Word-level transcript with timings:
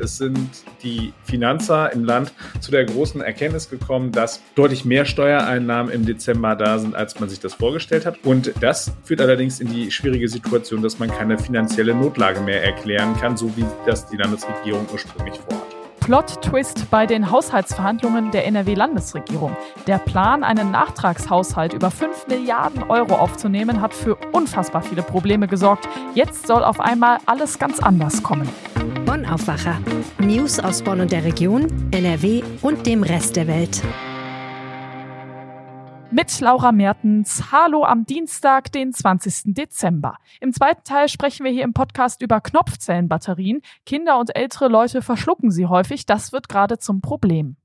Es 0.00 0.16
sind 0.18 0.48
die 0.82 1.12
Finanzer 1.24 1.92
im 1.92 2.04
Land 2.04 2.32
zu 2.60 2.70
der 2.70 2.84
großen 2.84 3.20
Erkenntnis 3.20 3.70
gekommen, 3.70 4.12
dass 4.12 4.42
deutlich 4.54 4.84
mehr 4.84 5.04
Steuereinnahmen 5.04 5.92
im 5.92 6.04
Dezember 6.04 6.56
da 6.56 6.78
sind, 6.78 6.94
als 6.94 7.18
man 7.20 7.28
sich 7.28 7.40
das 7.40 7.54
vorgestellt 7.54 8.06
hat. 8.06 8.18
Und 8.24 8.52
das 8.60 8.92
führt 9.04 9.20
allerdings 9.20 9.60
in 9.60 9.72
die 9.72 9.90
schwierige 9.90 10.28
Situation, 10.28 10.82
dass 10.82 10.98
man 10.98 11.10
keine 11.10 11.38
finanzielle 11.38 11.94
Notlage 11.94 12.40
mehr 12.40 12.62
erklären 12.64 13.16
kann, 13.20 13.36
so 13.36 13.56
wie 13.56 13.64
das 13.86 14.06
die 14.06 14.16
Landesregierung 14.16 14.86
ursprünglich 14.92 15.38
vorhat. 15.38 15.64
Plot-Twist 16.04 16.90
bei 16.90 17.06
den 17.06 17.30
Haushaltsverhandlungen 17.30 18.30
der 18.30 18.46
NRW-Landesregierung. 18.46 19.56
Der 19.86 19.96
Plan, 19.96 20.44
einen 20.44 20.70
Nachtragshaushalt 20.70 21.72
über 21.72 21.90
5 21.90 22.26
Milliarden 22.26 22.82
Euro 22.82 23.14
aufzunehmen, 23.14 23.80
hat 23.80 23.94
für 23.94 24.18
unfassbar 24.32 24.82
viele 24.82 25.02
Probleme 25.02 25.48
gesorgt. 25.48 25.88
Jetzt 26.14 26.46
soll 26.46 26.62
auf 26.62 26.78
einmal 26.78 27.20
alles 27.24 27.58
ganz 27.58 27.80
anders 27.80 28.22
kommen. 28.22 28.46
Bonn 29.04 29.26
Aufwacher. 29.26 29.80
News 30.18 30.58
aus 30.58 30.82
Bonn 30.82 31.00
und 31.00 31.12
der 31.12 31.24
Region, 31.24 31.66
NRW 31.90 32.42
und 32.62 32.86
dem 32.86 33.02
Rest 33.02 33.36
der 33.36 33.46
Welt 33.46 33.82
mit 36.10 36.38
Laura 36.38 36.70
Mertens. 36.70 37.50
Hallo 37.50 37.84
am 37.84 38.06
Dienstag, 38.06 38.70
den 38.70 38.92
20. 38.92 39.54
Dezember. 39.54 40.16
Im 40.40 40.52
zweiten 40.52 40.84
Teil 40.84 41.08
sprechen 41.08 41.44
wir 41.44 41.50
hier 41.50 41.64
im 41.64 41.72
Podcast 41.72 42.22
über 42.22 42.40
Knopfzellenbatterien. 42.40 43.62
Kinder 43.84 44.20
und 44.20 44.36
ältere 44.36 44.68
Leute 44.68 45.02
verschlucken 45.02 45.50
sie 45.50 45.66
häufig. 45.66 46.06
Das 46.06 46.32
wird 46.32 46.48
gerade 46.48 46.78
zum 46.78 47.00
Problem. 47.00 47.56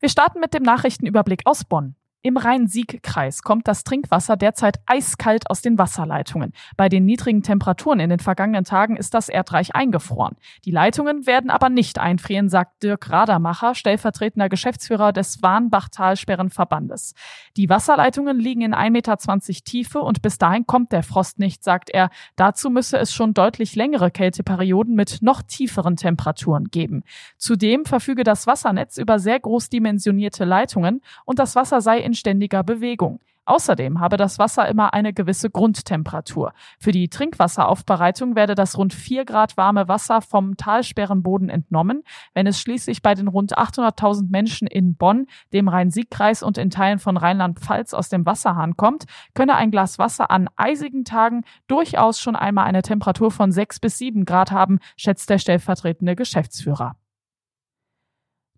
Wir 0.00 0.08
starten 0.08 0.40
mit 0.40 0.54
dem 0.54 0.62
Nachrichtenüberblick 0.62 1.42
aus 1.44 1.64
Bonn. 1.64 1.96
Im 2.20 2.36
Rhein-Sieg-Kreis 2.36 3.42
kommt 3.42 3.68
das 3.68 3.84
Trinkwasser 3.84 4.36
derzeit 4.36 4.80
eiskalt 4.86 5.48
aus 5.48 5.62
den 5.62 5.78
Wasserleitungen. 5.78 6.52
Bei 6.76 6.88
den 6.88 7.04
niedrigen 7.04 7.44
Temperaturen 7.44 8.00
in 8.00 8.10
den 8.10 8.18
vergangenen 8.18 8.64
Tagen 8.64 8.96
ist 8.96 9.14
das 9.14 9.28
Erdreich 9.28 9.76
eingefroren. 9.76 10.34
Die 10.64 10.72
Leitungen 10.72 11.28
werden 11.28 11.48
aber 11.48 11.68
nicht 11.68 12.00
einfrieren, 12.00 12.48
sagt 12.48 12.82
Dirk 12.82 13.08
Radermacher, 13.10 13.76
stellvertretender 13.76 14.48
Geschäftsführer 14.48 15.12
des 15.12 15.44
Warnbach-Talsperrenverbandes. 15.44 17.14
Die 17.56 17.68
Wasserleitungen 17.68 18.40
liegen 18.40 18.62
in 18.62 18.74
1,20 18.74 18.90
Meter 18.90 19.16
Tiefe 19.64 20.00
und 20.00 20.20
bis 20.20 20.38
dahin 20.38 20.66
kommt 20.66 20.90
der 20.90 21.04
Frost 21.04 21.38
nicht, 21.38 21.62
sagt 21.62 21.88
er. 21.88 22.10
Dazu 22.34 22.68
müsse 22.68 22.98
es 22.98 23.14
schon 23.14 23.32
deutlich 23.32 23.76
längere 23.76 24.10
Kälteperioden 24.10 24.96
mit 24.96 25.18
noch 25.22 25.40
tieferen 25.42 25.94
Temperaturen 25.94 26.64
geben. 26.64 27.04
Zudem 27.36 27.84
verfüge 27.84 28.24
das 28.24 28.48
Wassernetz 28.48 28.98
über 28.98 29.20
sehr 29.20 29.38
großdimensionierte 29.38 30.44
Leitungen 30.44 31.00
und 31.24 31.38
das 31.38 31.54
Wasser 31.54 31.80
sei 31.80 32.07
in 32.08 32.14
ständiger 32.14 32.64
Bewegung. 32.64 33.20
Außerdem 33.44 33.98
habe 33.98 34.18
das 34.18 34.38
Wasser 34.38 34.68
immer 34.68 34.92
eine 34.92 35.14
gewisse 35.14 35.48
Grundtemperatur. 35.48 36.52
Für 36.78 36.92
die 36.92 37.08
Trinkwasseraufbereitung 37.08 38.36
werde 38.36 38.54
das 38.54 38.76
rund 38.76 38.92
vier 38.92 39.24
Grad 39.24 39.56
warme 39.56 39.88
Wasser 39.88 40.20
vom 40.20 40.58
Talsperrenboden 40.58 41.48
entnommen. 41.48 42.02
Wenn 42.34 42.46
es 42.46 42.60
schließlich 42.60 43.00
bei 43.00 43.14
den 43.14 43.26
rund 43.26 43.56
800.000 43.56 44.28
Menschen 44.30 44.68
in 44.68 44.96
Bonn, 44.96 45.26
dem 45.54 45.68
Rhein-Sieg-Kreis 45.68 46.42
und 46.42 46.58
in 46.58 46.68
Teilen 46.68 46.98
von 46.98 47.16
Rheinland-Pfalz 47.16 47.94
aus 47.94 48.10
dem 48.10 48.26
Wasserhahn 48.26 48.76
kommt, 48.76 49.06
könne 49.32 49.54
ein 49.54 49.70
Glas 49.70 49.98
Wasser 49.98 50.30
an 50.30 50.50
eisigen 50.56 51.06
Tagen 51.06 51.42
durchaus 51.68 52.20
schon 52.20 52.36
einmal 52.36 52.66
eine 52.66 52.82
Temperatur 52.82 53.30
von 53.30 53.50
sechs 53.50 53.80
bis 53.80 53.96
sieben 53.96 54.26
Grad 54.26 54.50
haben, 54.50 54.78
schätzt 54.98 55.30
der 55.30 55.38
stellvertretende 55.38 56.16
Geschäftsführer. 56.16 56.96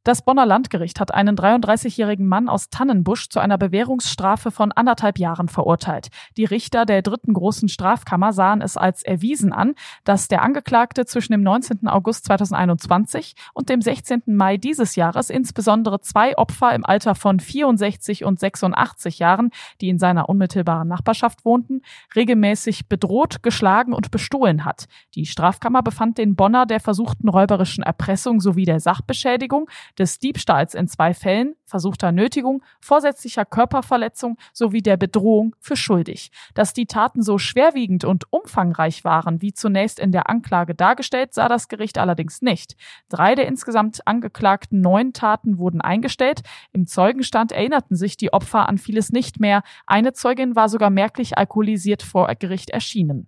Das 0.03 0.23
Bonner 0.23 0.47
Landgericht 0.47 0.98
hat 0.98 1.12
einen 1.12 1.37
33-jährigen 1.37 2.27
Mann 2.27 2.48
aus 2.48 2.70
Tannenbusch 2.70 3.29
zu 3.29 3.39
einer 3.39 3.59
Bewährungsstrafe 3.59 4.51
von 4.51 4.73
anderthalb 4.73 5.19
Jahren 5.19 5.51
verurteilt. 5.51 6.09
Die 6.39 6.47
Richter 6.47 6.87
der 6.87 7.03
dritten 7.03 7.34
großen 7.34 7.69
Strafkammer 7.69 8.33
sahen 8.33 8.62
es 8.62 8.78
als 8.78 9.03
erwiesen 9.03 9.53
an, 9.53 9.75
dass 10.05 10.27
der 10.28 10.41
Angeklagte 10.41 11.05
zwischen 11.05 11.33
dem 11.33 11.43
19. 11.43 11.87
August 11.87 12.25
2021 12.25 13.34
und 13.53 13.69
dem 13.69 13.83
16. 13.83 14.23
Mai 14.25 14.56
dieses 14.56 14.97
Jahres 14.97 15.28
insbesondere 15.28 16.01
zwei 16.01 16.39
Opfer 16.39 16.75
im 16.75 16.87
Alter 16.87 17.15
von 17.15 17.39
64 17.39 18.25
und 18.25 18.41
86 18.41 19.19
Jahren, 19.19 19.50
die 19.82 19.91
in 19.91 19.99
seiner 19.99 20.31
unmittelbaren 20.31 20.88
Nachbarschaft 20.88 21.44
wohnten, 21.44 21.82
regelmäßig 22.17 22.88
bedroht, 22.88 23.43
geschlagen 23.43 23.93
und 23.93 24.11
bestohlen 24.11 24.65
hat. 24.65 24.87
Die 25.15 25.27
Strafkammer 25.27 25.82
befand 25.82 26.17
den 26.17 26.37
Bonner 26.37 26.65
der 26.65 26.81
versuchten 26.81 27.28
räuberischen 27.28 27.84
Erpressung 27.84 28.41
sowie 28.41 28.65
der 28.65 28.81
Sachbeschädigung 28.81 29.69
des 29.99 30.19
Diebstahls 30.19 30.75
in 30.75 30.89
zwei 30.89 31.15
Fällen, 31.15 31.55
versuchter 31.65 32.12
Nötigung, 32.12 32.62
vorsätzlicher 32.81 33.45
Körperverletzung 33.45 34.37
sowie 34.53 34.83
der 34.83 34.97
Bedrohung 34.97 35.55
für 35.61 35.77
schuldig. 35.77 36.31
Dass 36.55 36.73
die 36.73 36.87
Taten 36.87 37.23
so 37.23 37.39
schwerwiegend 37.39 38.05
und 38.05 38.25
umfangreich 38.33 39.05
waren, 39.05 39.41
wie 39.41 39.53
zunächst 39.53 39.99
in 39.99 40.12
der 40.12 40.29
Anklage 40.29 40.75
dargestellt, 40.75 41.34
sah 41.34 41.49
das 41.49 41.69
Gericht 41.69 41.99
allerdings 41.99 42.43
nicht. 42.43 42.77
Drei 43.09 43.34
der 43.34 43.47
insgesamt 43.47 44.06
angeklagten 44.06 44.81
neun 44.81 45.12
Taten 45.12 45.59
wurden 45.59 45.81
eingestellt. 45.81 46.43
Im 46.73 46.87
Zeugenstand 46.87 47.53
erinnerten 47.53 47.97
sich 47.97 48.17
die 48.17 48.33
Opfer 48.33 48.69
an 48.69 48.79
vieles 48.79 49.12
nicht 49.12 49.41
mehr. 49.41 49.62
Eine 49.87 50.12
Zeugin 50.12 50.56
war 50.56 50.69
sogar 50.69 50.91
merklich 50.91 51.39
alkoholisiert 51.39 52.03
vor 52.03 52.31
Gericht 52.34 52.71
erschienen. 52.71 53.27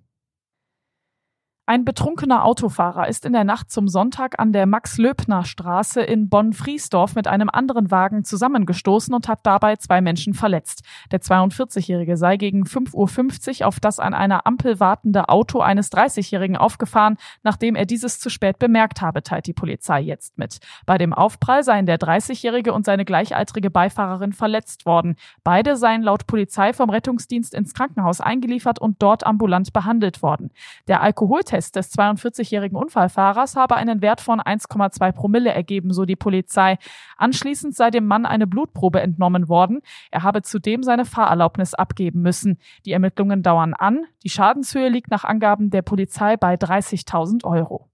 Ein 1.72 1.86
betrunkener 1.86 2.44
Autofahrer 2.44 3.08
ist 3.08 3.24
in 3.24 3.32
der 3.32 3.44
Nacht 3.44 3.70
zum 3.70 3.88
Sonntag 3.88 4.38
an 4.38 4.52
der 4.52 4.66
Max-Löbner-Straße 4.66 6.02
in 6.02 6.28
Bonn-Friesdorf 6.28 7.14
mit 7.14 7.26
einem 7.26 7.48
anderen 7.48 7.90
Wagen 7.90 8.24
zusammengestoßen 8.24 9.14
und 9.14 9.26
hat 9.26 9.38
dabei 9.44 9.76
zwei 9.76 10.02
Menschen 10.02 10.34
verletzt. 10.34 10.82
Der 11.12 11.22
42-Jährige 11.22 12.18
sei 12.18 12.36
gegen 12.36 12.64
5.50 12.64 13.62
Uhr 13.62 13.68
auf 13.68 13.80
das 13.80 14.00
an 14.00 14.12
einer 14.12 14.46
Ampel 14.46 14.80
wartende 14.80 15.30
Auto 15.30 15.60
eines 15.60 15.90
30-Jährigen 15.90 16.58
aufgefahren, 16.58 17.16
nachdem 17.42 17.74
er 17.74 17.86
dieses 17.86 18.20
zu 18.20 18.28
spät 18.28 18.58
bemerkt 18.58 19.00
habe, 19.00 19.22
teilt 19.22 19.46
die 19.46 19.54
Polizei 19.54 20.02
jetzt 20.02 20.36
mit. 20.36 20.58
Bei 20.84 20.98
dem 20.98 21.14
Aufprall 21.14 21.64
seien 21.64 21.86
der 21.86 21.98
30-Jährige 21.98 22.74
und 22.74 22.84
seine 22.84 23.06
gleichaltrige 23.06 23.70
Beifahrerin 23.70 24.34
verletzt 24.34 24.84
worden. 24.84 25.16
Beide 25.42 25.76
seien 25.76 26.02
laut 26.02 26.26
Polizei 26.26 26.74
vom 26.74 26.90
Rettungsdienst 26.90 27.54
ins 27.54 27.72
Krankenhaus 27.72 28.20
eingeliefert 28.20 28.78
und 28.78 29.00
dort 29.02 29.24
ambulant 29.24 29.72
behandelt 29.72 30.22
worden. 30.22 30.50
Der 30.86 31.00
Alkohol 31.00 31.44
Alkoholtest 31.62 31.76
des 31.76 31.94
42-jährigen 31.96 32.76
Unfallfahrers 32.76 33.56
habe 33.56 33.76
einen 33.76 34.02
Wert 34.02 34.20
von 34.20 34.40
1,2 34.40 35.12
Promille 35.12 35.50
ergeben, 35.50 35.92
so 35.92 36.04
die 36.04 36.16
Polizei. 36.16 36.78
Anschließend 37.16 37.74
sei 37.74 37.90
dem 37.90 38.06
Mann 38.06 38.26
eine 38.26 38.46
Blutprobe 38.46 39.00
entnommen 39.00 39.48
worden. 39.48 39.80
Er 40.10 40.22
habe 40.22 40.42
zudem 40.42 40.82
seine 40.82 41.04
Fahrerlaubnis 41.04 41.74
abgeben 41.74 42.22
müssen. 42.22 42.58
Die 42.84 42.92
Ermittlungen 42.92 43.42
dauern 43.42 43.74
an. 43.74 44.04
Die 44.24 44.30
Schadenshöhe 44.30 44.88
liegt 44.88 45.10
nach 45.10 45.24
Angaben 45.24 45.70
der 45.70 45.82
Polizei 45.82 46.36
bei 46.36 46.54
30.000 46.54 47.44
Euro. 47.44 47.88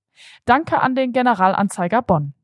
Danke 0.45 0.81
an 0.81 0.95
den 0.95 1.13
Generalanzeiger 1.13 2.03
Bonn. 2.03 2.35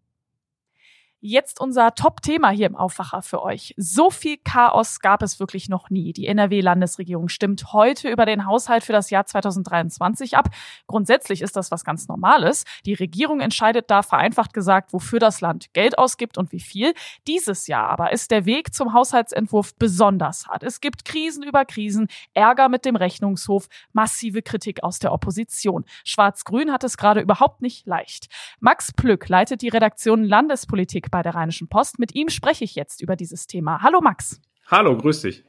Jetzt 1.27 1.59
unser 1.59 1.95
Top-Thema 1.95 2.51
hier 2.51 2.67
im 2.67 2.77
Aufwacher 2.77 3.23
für 3.23 3.43
euch. 3.43 3.73
So 3.79 4.11
viel 4.11 4.37
Chaos 4.37 5.01
gab 5.01 5.23
es 5.23 5.41
wirklich 5.41 5.71
noch 5.71 5.89
nie. 5.89 6.12
Die 6.12 6.27
NRW-Landesregierung 6.27 7.31
stimmt 7.31 7.73
heute 7.73 8.11
über 8.11 8.27
den 8.27 8.45
Haushalt 8.45 8.85
für 8.85 8.93
das 8.93 9.09
Jahr 9.09 9.25
2023 9.25 10.37
ab. 10.37 10.51
Grundsätzlich 10.87 11.41
ist 11.41 11.57
das 11.57 11.71
was 11.71 11.83
ganz 11.83 12.09
Normales. 12.09 12.65
Die 12.84 12.93
Regierung 12.93 13.41
entscheidet 13.41 13.91
da 13.91 14.03
vereinfacht 14.03 14.53
gesagt, 14.53 14.93
wofür 14.93 15.19
das 15.19 15.41
Land 15.41 15.73
Geld 15.73 15.97
ausgibt 15.97 16.37
und 16.37 16.53
wie 16.53 16.61
viel. 16.61 16.93
Dieses 17.27 17.69
Jahr 17.69 17.89
aber 17.89 18.13
ist 18.13 18.31
der 18.31 18.45
Weg 18.45 18.75
zum 18.75 18.93
Haushaltsentwurf 18.93 19.75
besonders 19.77 20.47
hart. 20.47 20.63
Es 20.63 20.83
gibt 20.83 21.07
Krisen 21.07 21.43
über 21.43 21.65
Krisen, 21.65 22.09
Ärger 22.34 22.69
mit 22.69 22.84
dem 22.84 22.97
Rechnungshof, 22.97 23.69
massive 23.95 24.43
Kritik 24.43 24.84
aus 24.84 24.99
der 24.99 25.11
Opposition. 25.11 25.87
Schwarz-Grün 26.05 26.71
hat 26.71 26.84
es 26.84 26.99
gerade 26.99 27.23
überhaupt 27.23 27.63
nicht 27.63 27.87
leicht. 27.87 28.29
Max 28.61 28.93
Plück 28.93 29.27
leitet 29.31 29.63
die 29.63 29.71
Redaktion 29.71 30.23
Landespolitik 30.23 31.14
bei 31.15 31.23
der 31.23 31.37
Rheinischen 31.37 31.69
Post. 31.69 32.01
Mit 32.01 32.17
ihm 32.17 32.29
spreche 32.29 32.65
ich 32.65 32.75
jetzt 32.75 33.01
über 33.01 33.15
dieses 33.15 33.47
Thema. 33.47 33.83
Hallo 33.83 34.01
Max. 34.01 34.41
Hallo, 34.67 34.97
grüß 34.97 35.23
dich. 35.23 35.45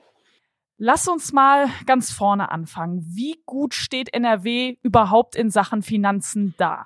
Lass 0.78 1.08
uns 1.08 1.34
mal 1.34 1.70
ganz 1.88 2.12
vorne 2.12 2.52
anfangen. 2.52 3.04
Wie 3.04 3.42
gut 3.48 3.74
steht 3.74 4.14
NRW 4.14 4.78
überhaupt 4.84 5.36
in 5.36 5.50
Sachen 5.50 5.82
Finanzen 5.82 6.54
da? 6.58 6.86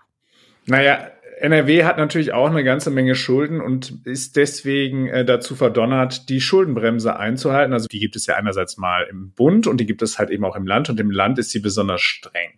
Naja, 0.65 1.11
NRW 1.41 1.85
hat 1.85 1.97
natürlich 1.97 2.33
auch 2.33 2.49
eine 2.49 2.63
ganze 2.63 2.91
Menge 2.91 3.15
Schulden 3.15 3.61
und 3.61 4.05
ist 4.05 4.35
deswegen 4.35 5.07
äh, 5.07 5.23
dazu 5.23 5.55
verdonnert, 5.55 6.29
die 6.29 6.41
Schuldenbremse 6.41 7.15
einzuhalten. 7.17 7.73
Also 7.73 7.87
die 7.87 7.99
gibt 7.99 8.15
es 8.15 8.25
ja 8.25 8.35
einerseits 8.35 8.77
mal 8.77 9.07
im 9.09 9.31
Bund 9.31 9.65
und 9.65 9.77
die 9.77 9.85
gibt 9.85 10.01
es 10.01 10.19
halt 10.19 10.29
eben 10.29 10.43
auch 10.45 10.55
im 10.55 10.67
Land 10.67 10.89
und 10.89 10.99
im 10.99 11.11
Land 11.11 11.39
ist 11.39 11.51
sie 11.51 11.59
besonders 11.59 12.01
streng. 12.01 12.51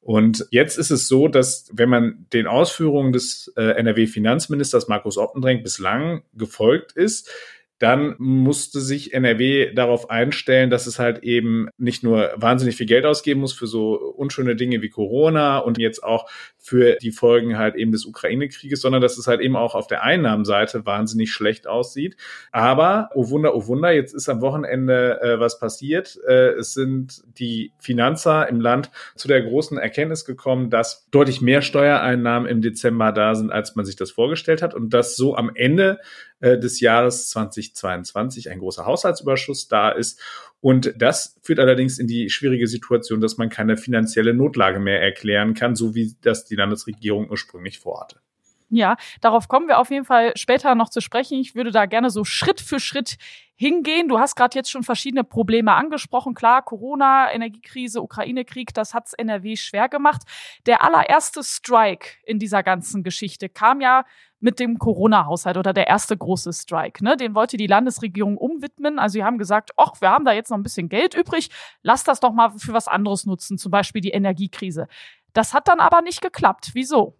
Und 0.00 0.46
jetzt 0.50 0.78
ist 0.78 0.90
es 0.90 1.08
so, 1.08 1.28
dass 1.28 1.70
wenn 1.72 1.88
man 1.88 2.26
den 2.32 2.46
Ausführungen 2.46 3.12
des 3.12 3.52
äh, 3.56 3.62
NRW-Finanzministers 3.62 4.88
Markus 4.88 5.16
Oppendrenk 5.16 5.62
bislang 5.62 6.22
gefolgt 6.34 6.92
ist, 6.92 7.30
dann 7.78 8.14
musste 8.18 8.80
sich 8.80 9.12
NRW 9.12 9.72
darauf 9.74 10.08
einstellen, 10.10 10.70
dass 10.70 10.86
es 10.86 10.98
halt 10.98 11.24
eben 11.24 11.68
nicht 11.76 12.02
nur 12.02 12.32
wahnsinnig 12.36 12.76
viel 12.76 12.86
Geld 12.86 13.04
ausgeben 13.04 13.40
muss 13.40 13.52
für 13.52 13.66
so 13.66 13.94
unschöne 13.94 14.56
Dinge 14.56 14.80
wie 14.80 14.90
Corona 14.90 15.58
und 15.58 15.78
jetzt 15.78 16.02
auch 16.02 16.30
für 16.58 16.96
die 17.02 17.10
Folgen 17.10 17.58
halt 17.58 17.74
eben 17.74 17.92
des 17.92 18.06
Ukraine-Krieges, 18.06 18.80
sondern 18.80 19.02
dass 19.02 19.18
es 19.18 19.26
halt 19.26 19.40
eben 19.40 19.56
auch 19.56 19.74
auf 19.74 19.86
der 19.86 20.02
Einnahmenseite 20.02 20.86
wahnsinnig 20.86 21.30
schlecht 21.30 21.66
aussieht. 21.66 22.16
Aber, 22.52 23.10
oh 23.14 23.28
Wunder, 23.28 23.54
oh 23.54 23.66
Wunder, 23.66 23.90
jetzt 23.90 24.14
ist 24.14 24.28
am 24.28 24.40
Wochenende 24.40 25.20
äh, 25.20 25.40
was 25.40 25.58
passiert. 25.58 26.18
Äh, 26.26 26.52
es 26.52 26.72
sind 26.72 27.22
die 27.38 27.72
Finanzer 27.78 28.48
im 28.48 28.60
Land 28.60 28.90
zu 29.16 29.28
der 29.28 29.42
großen 29.42 29.76
Erkenntnis 29.78 30.24
gekommen, 30.24 30.70
dass 30.70 31.08
deutlich 31.10 31.40
mehr 31.42 31.60
Steuereinnahmen 31.60 32.48
im 32.48 32.62
Dezember 32.62 33.12
da 33.12 33.34
sind, 33.34 33.52
als 33.52 33.74
man 33.74 33.84
sich 33.84 33.96
das 33.96 34.10
vorgestellt 34.10 34.62
hat 34.62 34.74
und 34.74 34.94
dass 34.94 35.16
so 35.16 35.36
am 35.36 35.50
Ende 35.54 35.98
äh, 36.44 36.58
des 36.58 36.80
Jahres 36.80 37.30
2022 37.30 38.50
ein 38.50 38.58
großer 38.58 38.84
Haushaltsüberschuss 38.84 39.66
da 39.66 39.88
ist. 39.88 40.20
Und 40.60 40.92
das 40.98 41.38
führt 41.42 41.58
allerdings 41.58 41.98
in 41.98 42.06
die 42.06 42.28
schwierige 42.28 42.66
Situation, 42.66 43.22
dass 43.22 43.38
man 43.38 43.48
keine 43.48 43.78
finanzielle 43.78 44.34
Notlage 44.34 44.78
mehr 44.78 45.00
erklären 45.00 45.54
kann, 45.54 45.74
so 45.74 45.94
wie 45.94 46.16
das 46.20 46.44
die 46.44 46.56
Landesregierung 46.56 47.30
ursprünglich 47.30 47.78
vorhatte. 47.78 48.20
Ja, 48.68 48.96
darauf 49.22 49.48
kommen 49.48 49.68
wir 49.68 49.78
auf 49.78 49.90
jeden 49.90 50.04
Fall 50.04 50.32
später 50.36 50.74
noch 50.74 50.90
zu 50.90 51.00
sprechen. 51.00 51.38
Ich 51.38 51.54
würde 51.54 51.70
da 51.70 51.86
gerne 51.86 52.10
so 52.10 52.24
Schritt 52.24 52.60
für 52.60 52.80
Schritt 52.80 53.16
hingehen. 53.56 54.08
Du 54.08 54.18
hast 54.18 54.34
gerade 54.34 54.58
jetzt 54.58 54.70
schon 54.70 54.82
verschiedene 54.82 55.24
Probleme 55.24 55.72
angesprochen. 55.72 56.34
Klar, 56.34 56.62
Corona, 56.62 57.32
Energiekrise, 57.32 58.02
Ukraine-Krieg, 58.02 58.74
das 58.74 58.92
hat's 58.92 59.14
NRW 59.14 59.56
schwer 59.56 59.88
gemacht. 59.88 60.22
Der 60.66 60.82
allererste 60.82 61.42
Strike 61.42 62.08
in 62.24 62.38
dieser 62.38 62.62
ganzen 62.62 63.02
Geschichte 63.02 63.48
kam 63.48 63.80
ja 63.80 64.04
mit 64.44 64.60
dem 64.60 64.78
Corona-Haushalt 64.78 65.56
oder 65.56 65.72
der 65.72 65.86
erste 65.86 66.16
große 66.16 66.52
Strike. 66.52 67.02
Ne? 67.02 67.16
Den 67.16 67.34
wollte 67.34 67.56
die 67.56 67.66
Landesregierung 67.66 68.36
umwidmen. 68.36 68.98
Also 68.98 69.14
sie 69.14 69.24
haben 69.24 69.38
gesagt, 69.38 69.70
ach, 69.78 70.00
wir 70.00 70.10
haben 70.10 70.26
da 70.26 70.32
jetzt 70.32 70.50
noch 70.50 70.58
ein 70.58 70.62
bisschen 70.62 70.90
Geld 70.90 71.14
übrig, 71.14 71.48
lass 71.82 72.04
das 72.04 72.20
doch 72.20 72.32
mal 72.32 72.50
für 72.58 72.74
was 72.74 72.86
anderes 72.86 73.24
nutzen, 73.24 73.56
zum 73.56 73.70
Beispiel 73.72 74.02
die 74.02 74.10
Energiekrise. 74.10 74.86
Das 75.32 75.54
hat 75.54 75.66
dann 75.66 75.80
aber 75.80 76.02
nicht 76.02 76.20
geklappt. 76.20 76.72
Wieso? 76.74 77.16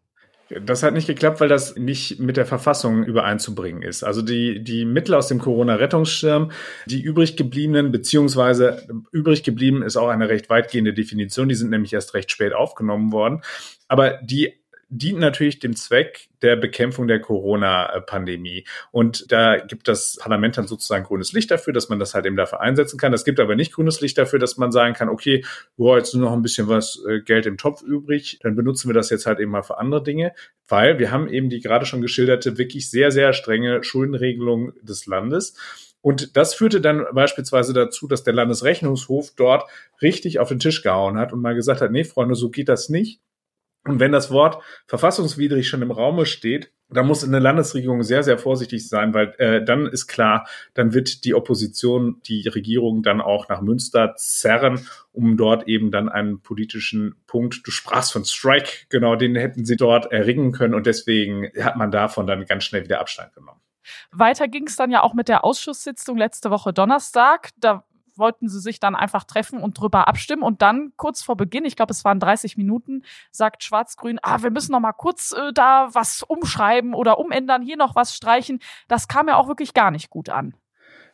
Das 0.50 0.82
hat 0.82 0.92
nicht 0.92 1.06
geklappt, 1.06 1.40
weil 1.40 1.48
das 1.48 1.76
nicht 1.76 2.20
mit 2.20 2.36
der 2.36 2.44
Verfassung 2.44 3.04
übereinzubringen 3.04 3.82
ist. 3.82 4.04
Also 4.04 4.20
die, 4.20 4.62
die 4.62 4.84
Mittel 4.84 5.14
aus 5.14 5.28
dem 5.28 5.38
Corona-Rettungsschirm, 5.38 6.50
die 6.84 7.00
übrig 7.00 7.38
gebliebenen, 7.38 7.90
beziehungsweise 7.90 8.86
übrig 9.10 9.42
geblieben 9.42 9.82
ist 9.82 9.96
auch 9.96 10.08
eine 10.08 10.28
recht 10.28 10.50
weitgehende 10.50 10.92
Definition, 10.92 11.48
die 11.48 11.54
sind 11.54 11.70
nämlich 11.70 11.94
erst 11.94 12.12
recht 12.12 12.30
spät 12.30 12.52
aufgenommen 12.52 13.10
worden. 13.10 13.40
Aber 13.88 14.18
die 14.22 14.52
dient 14.88 15.18
natürlich 15.18 15.58
dem 15.58 15.76
Zweck 15.76 16.28
der 16.42 16.56
Bekämpfung 16.56 17.06
der 17.06 17.20
Corona-Pandemie. 17.20 18.66
Und 18.90 19.30
da 19.32 19.58
gibt 19.58 19.88
das 19.88 20.16
Parlament 20.20 20.58
dann 20.58 20.66
sozusagen 20.66 21.04
grünes 21.04 21.32
Licht 21.32 21.50
dafür, 21.50 21.72
dass 21.72 21.88
man 21.88 21.98
das 21.98 22.14
halt 22.14 22.26
eben 22.26 22.36
dafür 22.36 22.60
einsetzen 22.60 22.98
kann. 22.98 23.12
Es 23.12 23.24
gibt 23.24 23.40
aber 23.40 23.56
nicht 23.56 23.72
grünes 23.72 24.00
Licht 24.00 24.18
dafür, 24.18 24.38
dass 24.38 24.56
man 24.56 24.72
sagen 24.72 24.94
kann, 24.94 25.08
okay, 25.08 25.44
boah, 25.76 25.96
jetzt 25.96 26.14
nur 26.14 26.24
noch 26.24 26.32
ein 26.32 26.42
bisschen 26.42 26.68
was 26.68 27.02
äh, 27.08 27.20
Geld 27.20 27.46
im 27.46 27.56
Topf 27.56 27.82
übrig, 27.82 28.38
dann 28.42 28.56
benutzen 28.56 28.88
wir 28.88 28.94
das 28.94 29.10
jetzt 29.10 29.26
halt 29.26 29.40
eben 29.40 29.50
mal 29.50 29.62
für 29.62 29.78
andere 29.78 30.02
Dinge, 30.02 30.32
weil 30.68 30.98
wir 30.98 31.10
haben 31.10 31.28
eben 31.28 31.48
die 31.48 31.60
gerade 31.60 31.86
schon 31.86 32.02
geschilderte 32.02 32.58
wirklich 32.58 32.90
sehr, 32.90 33.10
sehr 33.10 33.32
strenge 33.32 33.82
Schuldenregelung 33.82 34.72
des 34.82 35.06
Landes. 35.06 35.56
Und 36.04 36.36
das 36.36 36.52
führte 36.52 36.82
dann 36.82 37.06
beispielsweise 37.14 37.72
dazu, 37.72 38.06
dass 38.06 38.22
der 38.22 38.34
Landesrechnungshof 38.34 39.32
dort 39.36 39.70
richtig 40.02 40.38
auf 40.38 40.48
den 40.50 40.58
Tisch 40.58 40.82
gehauen 40.82 41.16
hat 41.16 41.32
und 41.32 41.40
mal 41.40 41.54
gesagt 41.54 41.80
hat, 41.80 41.92
nee, 41.92 42.04
Freunde, 42.04 42.34
so 42.34 42.50
geht 42.50 42.68
das 42.68 42.90
nicht. 42.90 43.20
Und 43.86 44.00
wenn 44.00 44.12
das 44.12 44.30
Wort 44.30 44.62
verfassungswidrig 44.86 45.68
schon 45.68 45.82
im 45.82 45.90
Raume 45.90 46.24
steht, 46.24 46.72
dann 46.88 47.06
muss 47.06 47.24
eine 47.24 47.38
Landesregierung 47.38 48.02
sehr, 48.02 48.22
sehr 48.22 48.38
vorsichtig 48.38 48.88
sein, 48.88 49.14
weil 49.14 49.34
äh, 49.38 49.64
dann 49.64 49.86
ist 49.86 50.06
klar, 50.06 50.46
dann 50.74 50.94
wird 50.94 51.24
die 51.24 51.34
Opposition 51.34 52.20
die 52.26 52.46
Regierung 52.48 53.02
dann 53.02 53.20
auch 53.20 53.48
nach 53.48 53.60
Münster 53.60 54.14
zerren, 54.16 54.86
um 55.12 55.36
dort 55.36 55.66
eben 55.66 55.90
dann 55.90 56.08
einen 56.08 56.40
politischen 56.40 57.16
Punkt, 57.26 57.66
du 57.66 57.70
sprachst 57.70 58.12
von 58.12 58.24
Strike, 58.24 58.86
genau, 58.88 59.16
den 59.16 59.34
hätten 59.34 59.64
sie 59.64 59.76
dort 59.76 60.12
erringen 60.12 60.52
können 60.52 60.74
und 60.74 60.86
deswegen 60.86 61.50
hat 61.60 61.76
man 61.76 61.90
davon 61.90 62.26
dann 62.26 62.44
ganz 62.46 62.64
schnell 62.64 62.84
wieder 62.84 63.00
Abstand 63.00 63.32
genommen. 63.34 63.60
Weiter 64.12 64.48
ging 64.48 64.66
es 64.66 64.76
dann 64.76 64.90
ja 64.90 65.02
auch 65.02 65.14
mit 65.14 65.28
der 65.28 65.44
Ausschusssitzung 65.44 66.16
letzte 66.16 66.50
Woche 66.50 66.72
Donnerstag. 66.72 67.50
Da 67.58 67.84
wollten 68.16 68.48
sie 68.48 68.60
sich 68.60 68.80
dann 68.80 68.94
einfach 68.94 69.24
treffen 69.24 69.60
und 69.60 69.78
drüber 69.78 70.08
abstimmen. 70.08 70.42
Und 70.42 70.62
dann 70.62 70.92
kurz 70.96 71.22
vor 71.22 71.36
Beginn, 71.36 71.64
ich 71.64 71.76
glaube, 71.76 71.92
es 71.92 72.04
waren 72.04 72.20
30 72.20 72.56
Minuten, 72.56 73.02
sagt 73.30 73.62
Schwarz-Grün, 73.62 74.18
ah, 74.22 74.42
wir 74.42 74.50
müssen 74.50 74.72
noch 74.72 74.80
mal 74.80 74.92
kurz 74.92 75.32
äh, 75.32 75.52
da 75.52 75.88
was 75.92 76.22
umschreiben 76.22 76.94
oder 76.94 77.18
umändern, 77.18 77.62
hier 77.62 77.76
noch 77.76 77.94
was 77.94 78.14
streichen. 78.14 78.60
Das 78.88 79.08
kam 79.08 79.28
ja 79.28 79.36
auch 79.36 79.48
wirklich 79.48 79.74
gar 79.74 79.90
nicht 79.90 80.10
gut 80.10 80.28
an. 80.28 80.54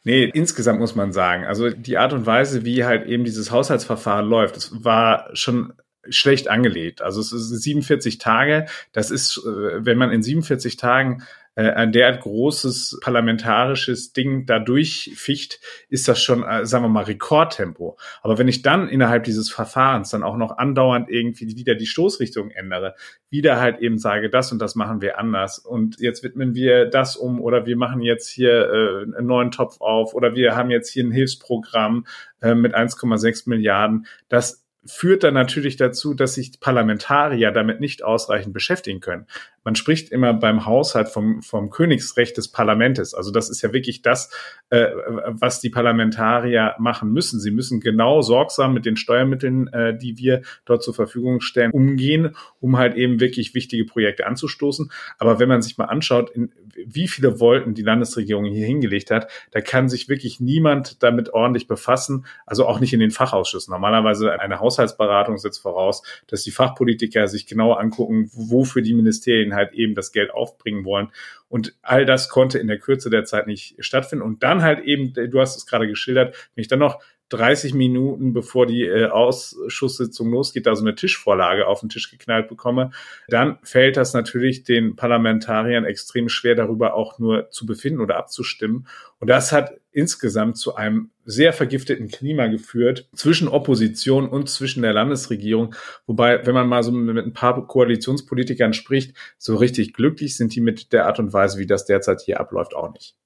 Nee, 0.03 0.25
insgesamt 0.25 0.81
muss 0.81 0.95
man 0.95 1.13
sagen, 1.13 1.45
also 1.45 1.69
die 1.69 1.99
Art 1.99 2.15
und 2.15 2.25
Weise, 2.25 2.65
wie 2.65 2.85
halt 2.85 3.07
eben 3.07 3.25
dieses 3.25 3.51
Haushaltsverfahren 3.51 4.27
läuft, 4.27 4.57
das 4.57 4.85
war 4.85 5.29
schon 5.35 5.75
schlecht 6.09 6.49
angelegt. 6.49 7.03
Also 7.03 7.21
es 7.21 7.33
ist 7.33 7.49
47 7.51 8.19
Tage. 8.19 8.67
Das 8.93 9.11
ist, 9.11 9.39
äh, 9.39 9.85
wenn 9.85 9.99
man 9.99 10.11
in 10.11 10.23
47 10.23 10.77
Tagen 10.77 11.23
äh, 11.55 11.71
ein 11.71 11.93
derart 11.93 12.21
großes 12.21 13.01
parlamentarisches 13.03 14.13
Ding 14.13 14.47
da 14.47 14.59
durchficht, 14.59 15.61
ist 15.89 16.07
das 16.09 16.23
schon, 16.23 16.43
äh, 16.45 16.65
sagen 16.65 16.85
wir 16.85 16.89
mal, 16.89 17.05
Rekordtempo. 17.05 17.99
Aber 18.23 18.39
wenn 18.39 18.49
ich 18.49 18.63
dann 18.63 18.89
innerhalb 18.89 19.25
dieses 19.25 19.51
Verfahrens 19.51 20.11
dann 20.11 20.23
auch 20.23 20.37
noch 20.37 20.59
andauernd 20.59 21.11
irgendwie 21.11 21.57
wieder 21.57 21.75
die 21.75 21.87
Stoßrichtung 21.87 22.51
ändere, 22.51 22.95
wieder 23.31 23.61
halt 23.61 23.81
eben 23.81 23.99
sage, 23.99 24.31
das 24.31 24.53
und 24.53 24.61
das 24.61 24.75
machen 24.75 25.01
wir 25.01 25.19
anders 25.19 25.59
und 25.59 26.01
jetzt 26.01 26.23
widmen 26.23 26.55
wir 26.55 26.87
das 26.87 27.17
um 27.17 27.41
oder 27.41 27.67
wir 27.67 27.77
machen 27.77 28.01
jetzt 28.03 28.29
hier 28.29 28.71
äh, 28.71 29.17
einen 29.17 29.27
neuen 29.27 29.51
Topf 29.51 29.81
auf 29.81 30.15
oder 30.15 30.35
wir 30.35 30.57
haben 30.57 30.71
jetzt 30.71 30.91
hier 30.91 31.05
ein 31.05 31.13
Hilfsprogramm 31.13 32.07
äh, 32.41 32.55
mit 32.55 32.75
1,6 32.75 33.49
Milliarden, 33.49 34.07
das 34.29 34.65
führt 34.85 35.25
dann 35.25 35.35
natürlich 35.35 35.77
dazu, 35.77 36.15
dass 36.15 36.35
sich 36.35 36.59
Parlamentarier 36.59 37.51
damit 37.51 37.81
nicht 37.81 38.03
ausreichend 38.03 38.55
beschäftigen 38.55 39.01
können. 39.01 39.27
Man 39.63 39.75
spricht 39.75 40.11
immer 40.11 40.33
beim 40.33 40.65
Haushalt 40.65 41.09
vom, 41.09 41.43
vom 41.43 41.71
Königsrecht 41.71 42.37
des 42.37 42.49
Parlamentes. 42.49 43.15
Also 43.15 43.31
das 43.31 43.51
ist 43.51 43.61
ja 43.63 43.73
wirklich 43.73 44.03
das, 44.03 44.31
äh, 44.71 44.87
was 45.27 45.61
die 45.61 45.71
Parlamentarier 45.71 46.75
machen 46.79 47.13
müssen. 47.13 47.41
Sie 47.41 47.51
müssen 47.51 47.81
genau 47.81 48.23
sorgsam 48.23 48.73
mit 48.73 48.87
den 48.87 48.97
Steuermitteln, 48.97 49.69
äh, 49.69 49.97
die 49.97 50.17
wir 50.17 50.43
dort 50.65 50.83
zur 50.83 50.95
Verfügung 50.95 51.41
stellen, 51.41 51.73
umgehen, 51.73 52.35
um 52.61 52.79
halt 52.79 52.95
eben 52.95 53.21
wirklich 53.21 53.55
wichtige 53.55 53.85
Projekte 53.85 54.27
anzustoßen. 54.27 54.91
Aber 55.19 55.39
wenn 55.39 55.49
man 55.49 55.61
sich 55.61 55.77
mal 55.77 55.87
anschaut, 55.87 56.31
in, 56.31 56.53
wie 56.87 57.09
viele 57.09 57.41
Wolken 57.41 57.75
die 57.75 57.83
Landesregierung 57.83 58.45
hier 58.47 58.67
hingelegt 58.67 59.11
hat, 59.11 59.31
da 59.51 59.61
kann 59.61 59.89
sich 59.89 60.09
wirklich 60.09 60.41
niemand 60.41 61.03
damit 61.03 61.35
ordentlich 61.35 61.67
befassen. 61.67 62.25
Also 62.47 62.67
auch 62.67 62.81
nicht 62.81 62.93
in 62.93 63.01
den 63.01 63.11
Fachausschüssen. 63.11 63.73
Normalerweise 63.73 64.41
eine 64.41 64.61
Haushaltsberatung 64.61 65.39
setzt 65.39 65.61
voraus, 65.61 66.03
dass 66.27 66.43
die 66.45 66.51
Fachpolitiker 66.51 67.29
sich 67.29 67.47
genau 67.47 67.73
angucken, 67.73 68.31
wofür 68.33 68.83
die 68.83 68.95
Ministerien 68.95 69.50
denen 69.51 69.55
halt 69.57 69.73
eben 69.75 69.95
das 69.95 70.13
Geld 70.13 70.31
aufbringen 70.31 70.85
wollen. 70.85 71.09
Und 71.49 71.75
all 71.83 72.07
das 72.07 72.29
konnte 72.29 72.59
in 72.59 72.69
der 72.69 72.79
Kürze 72.79 73.11
der 73.11 73.25
Zeit 73.25 73.47
nicht 73.47 73.77
stattfinden. 73.81 74.25
Und 74.25 74.43
dann 74.43 74.63
halt 74.63 74.81
eben, 74.85 75.13
du 75.13 75.41
hast 75.41 75.57
es 75.57 75.67
gerade 75.67 75.89
geschildert, 75.89 76.35
wenn 76.55 76.63
ich 76.63 76.69
dann 76.69 76.79
noch 76.79 77.01
30 77.31 77.75
Minuten 77.75 78.33
bevor 78.33 78.67
die 78.67 78.85
äh, 78.85 79.07
Ausschusssitzung 79.07 80.31
losgeht, 80.31 80.67
da 80.67 80.75
so 80.75 80.85
eine 80.85 80.97
Tischvorlage 80.97 81.67
auf 81.67 81.81
den 81.81 81.89
Tisch 81.89 82.11
geknallt 82.11 82.49
bekomme, 82.49 82.91
dann 83.29 83.59
fällt 83.63 83.97
das 83.97 84.15
natürlich 84.15 84.65
den 84.65 84.97
Parlamentariern 84.97 85.85
extrem 85.85 86.29
schwer, 86.29 86.57
darüber 86.57 86.95
auch 86.95 87.21
nur 87.21 87.49
zu 87.51 87.67
befinden 87.67 88.01
oder 88.01 88.17
abzustimmen. 88.17 88.89
Und 89.21 89.31
das 89.31 89.53
hat 89.53 89.80
insgesamt 89.93 90.57
zu 90.57 90.75
einem 90.75 91.11
sehr 91.25 91.53
vergifteten 91.53 92.09
Klima 92.09 92.47
geführt 92.47 93.09
zwischen 93.15 93.49
Opposition 93.49 94.29
und 94.29 94.49
zwischen 94.49 94.83
der 94.83 94.93
Landesregierung. 94.93 95.75
Wobei, 96.07 96.47
wenn 96.47 96.55
man 96.55 96.69
mal 96.69 96.83
so 96.83 96.93
mit 96.93 97.25
ein 97.25 97.33
paar 97.33 97.67
Koalitionspolitikern 97.67 98.73
spricht, 98.73 99.17
so 99.39 99.57
richtig 99.57 99.93
glücklich 99.93 100.37
sind 100.37 100.55
die 100.55 100.61
mit 100.61 100.93
der 100.93 101.07
Art 101.07 101.19
und 101.19 101.33
Weise, 101.33 101.59
wie 101.59 101.67
das 101.67 101.85
derzeit 101.85 102.21
hier 102.21 102.41
abläuft, 102.41 102.75
auch 102.75 102.93
nicht. 102.93 103.20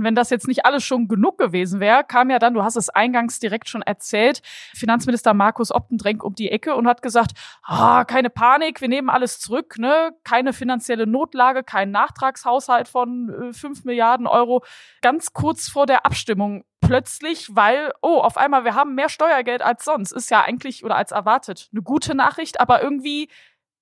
Und 0.00 0.06
wenn 0.06 0.14
das 0.14 0.30
jetzt 0.30 0.48
nicht 0.48 0.64
alles 0.64 0.82
schon 0.82 1.08
genug 1.08 1.36
gewesen 1.36 1.78
wäre, 1.78 2.04
kam 2.04 2.30
ja 2.30 2.38
dann, 2.38 2.54
du 2.54 2.64
hast 2.64 2.76
es 2.76 2.88
eingangs 2.88 3.38
direkt 3.38 3.68
schon 3.68 3.82
erzählt, 3.82 4.40
Finanzminister 4.74 5.34
Markus 5.34 5.70
Optendrenk 5.70 6.24
um 6.24 6.34
die 6.34 6.50
Ecke 6.50 6.74
und 6.74 6.88
hat 6.88 7.02
gesagt, 7.02 7.32
ah, 7.62 8.04
keine 8.04 8.30
Panik, 8.30 8.80
wir 8.80 8.88
nehmen 8.88 9.10
alles 9.10 9.40
zurück, 9.40 9.74
ne? 9.76 10.12
keine 10.24 10.54
finanzielle 10.54 11.06
Notlage, 11.06 11.64
kein 11.64 11.90
Nachtragshaushalt 11.90 12.88
von 12.88 13.50
äh, 13.50 13.52
5 13.52 13.84
Milliarden 13.84 14.26
Euro. 14.26 14.64
Ganz 15.02 15.34
kurz 15.34 15.68
vor 15.68 15.84
der 15.84 16.06
Abstimmung 16.06 16.64
plötzlich, 16.80 17.54
weil, 17.54 17.92
oh, 18.00 18.20
auf 18.20 18.38
einmal, 18.38 18.64
wir 18.64 18.74
haben 18.74 18.94
mehr 18.94 19.10
Steuergeld 19.10 19.60
als 19.60 19.84
sonst. 19.84 20.12
Ist 20.12 20.30
ja 20.30 20.42
eigentlich 20.42 20.82
oder 20.82 20.96
als 20.96 21.12
erwartet 21.12 21.68
eine 21.72 21.82
gute 21.82 22.14
Nachricht, 22.14 22.58
aber 22.58 22.82
irgendwie 22.82 23.28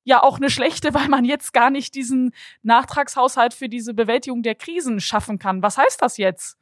ja 0.08 0.22
auch 0.22 0.38
eine 0.38 0.48
schlechte, 0.48 0.94
weil 0.94 1.08
man 1.08 1.24
jetzt 1.24 1.52
gar 1.52 1.70
nicht 1.70 1.94
diesen 1.94 2.32
Nachtragshaushalt 2.62 3.52
für 3.52 3.68
diese 3.68 3.92
Bewältigung 3.92 4.42
der 4.42 4.54
Krisen 4.54 5.00
schaffen 5.00 5.38
kann. 5.38 5.62
Was 5.62 5.76
heißt 5.76 6.00
das 6.00 6.16
jetzt? 6.16 6.56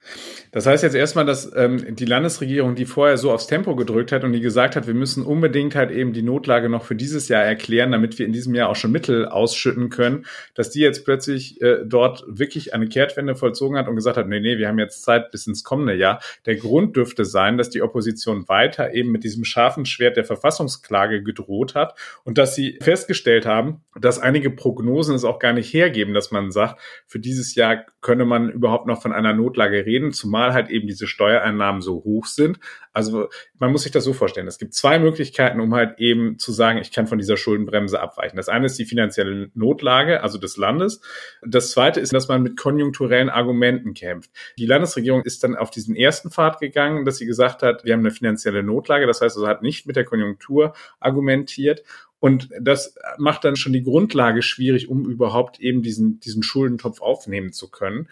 Das 0.51 0.67
heißt 0.67 0.83
jetzt 0.83 0.97
erstmal, 0.97 1.25
dass 1.25 1.51
ähm, 1.55 1.95
die 1.95 2.05
Landesregierung, 2.05 2.75
die 2.75 2.87
vorher 2.87 3.17
so 3.19 3.31
aufs 3.31 3.47
Tempo 3.47 3.77
gedrückt 3.77 4.11
hat 4.11 4.25
und 4.25 4.33
die 4.33 4.41
gesagt 4.41 4.75
hat, 4.75 4.89
wir 4.89 4.95
müssen 4.95 5.25
unbedingt 5.25 5.77
halt 5.77 5.93
eben 5.93 6.13
die 6.13 6.23
Notlage 6.23 6.69
noch 6.69 6.85
für 6.85 6.97
dieses 6.97 7.29
Jahr 7.29 7.45
erklären, 7.45 7.93
damit 7.93 8.19
wir 8.19 8.27
in 8.27 8.33
diesem 8.33 8.55
Jahr 8.55 8.69
auch 8.69 8.75
schon 8.75 8.91
Mittel 8.91 9.27
ausschütten 9.29 9.91
können, 9.91 10.27
dass 10.55 10.71
die 10.71 10.81
jetzt 10.81 11.05
plötzlich 11.05 11.61
äh, 11.63 11.85
dort 11.87 12.25
wirklich 12.27 12.75
eine 12.75 12.89
Kehrtwende 12.89 13.37
vollzogen 13.37 13.79
hat 13.79 13.87
und 13.87 13.95
gesagt 13.95 14.17
hat, 14.17 14.27
nee, 14.27 14.41
nee, 14.41 14.59
wir 14.59 14.67
haben 14.67 14.81
jetzt 14.81 15.03
Zeit 15.05 15.31
bis 15.31 15.47
ins 15.47 15.63
kommende 15.63 15.95
Jahr. 15.95 16.21
Der 16.47 16.57
Grund 16.57 16.97
dürfte 16.97 17.25
sein, 17.25 17.59
dass 17.59 17.71
die 17.71 17.83
Opposition 17.83 18.49
weiter 18.49 18.93
eben 18.93 19.13
mit 19.13 19.23
diesem 19.23 19.45
scharfen 19.45 19.87
Schwert 19.87 20.17
der 20.17 20.25
Verfassungsklage 20.25 21.23
gedroht 21.23 21.77
hat 21.77 21.97
und 22.25 22.39
dass 22.39 22.57
sie 22.57 22.79
festgestellt 22.83 23.36
festgestellt 23.37 23.47
haben, 23.47 23.83
dass 23.99 24.19
einige 24.19 24.51
Prognosen 24.51 25.15
es 25.15 25.25
auch 25.25 25.39
gar 25.39 25.53
nicht 25.53 25.73
hergeben, 25.73 26.15
dass 26.15 26.31
man 26.31 26.51
sagt, 26.51 26.81
für 27.07 27.19
dieses 27.19 27.55
Jahr 27.55 27.85
könne 28.01 28.25
man 28.25 28.51
überhaupt 28.51 28.87
noch 28.87 29.01
von 29.01 29.13
einer 29.13 29.33
Notlage 29.33 29.87
reden, 29.87 30.13
zumal 30.13 30.53
halt 30.53 30.69
eben 30.69 30.87
diese 30.87 31.07
Steuereinnahmen 31.07 31.81
so 31.81 32.05
hoch 32.05 32.27
sind. 32.27 32.59
Also 32.93 33.29
man 33.59 33.73
muss 33.73 33.83
sich 33.83 33.93
das 33.93 34.05
so 34.05 34.13
vorstellen. 34.13 34.47
Es 34.47 34.59
gibt 34.59 34.75
zwei 34.75 34.99
Möglichkeiten, 34.99 35.61
um 35.61 35.75
halt 35.75 35.99
eben 35.99 36.39
zu 36.39 36.53
sagen, 36.53 36.79
ich 36.79 36.93
kann 36.93 37.07
von 37.07 37.19
dieser 37.19 37.37
Schuldenbremse 37.37 38.01
abweichen. 38.01 38.37
Das 38.37 38.49
eine 38.49 38.67
ist 38.67 38.79
die 38.79 38.85
finanzielle 38.85 39.51
Notlage, 39.55 40.23
also 40.23 40.39
des 40.39 40.57
Landes. 40.57 41.01
Das 41.43 41.73
zweite 41.73 42.01
ist, 42.01 42.13
dass 42.13 42.29
man 42.29 42.43
mit 42.43 42.57
konjunkturellen 42.57 43.31
Argumenten 43.31 43.95
kämpft. 43.95 44.31
Die 44.59 44.67
Landesregierung 44.67 45.23
ist 45.23 45.43
dann 45.43 45.57
auf 45.57 45.71
diesen 45.71 45.97
ersten 45.97 46.31
Pfad 46.31 46.61
gegangen, 46.61 47.05
dass 47.05 47.19
sie 47.19 47.27
gesagt 47.27 47.63
hat, 47.63 47.85
wir 47.85 47.93
haben 47.93 48.01
eine 48.01 48.11
finanzielle 48.11 48.63
Notlage. 48.63 49.07
Das 49.07 49.21
heißt, 49.21 49.37
also 49.37 49.49
hat 49.49 49.63
nicht 49.63 49.87
mit 49.87 49.97
der 49.97 50.05
Konjunktur 50.05 50.75
argumentiert 51.01 51.83
und 52.21 52.49
das 52.61 52.95
macht 53.19 53.45
dann 53.45 53.57
schon 53.57 53.73
die 53.73 53.83
Grundlage 53.83 54.43
schwierig, 54.43 54.89
um 54.89 55.09
überhaupt 55.09 55.61
eben 55.61 55.83
diesen, 55.83 56.21
diesen 56.21 56.43
Schuldentopf 56.43 57.01
aufnehmen 57.01 57.53
zu 57.53 57.71
können. 57.71 58.09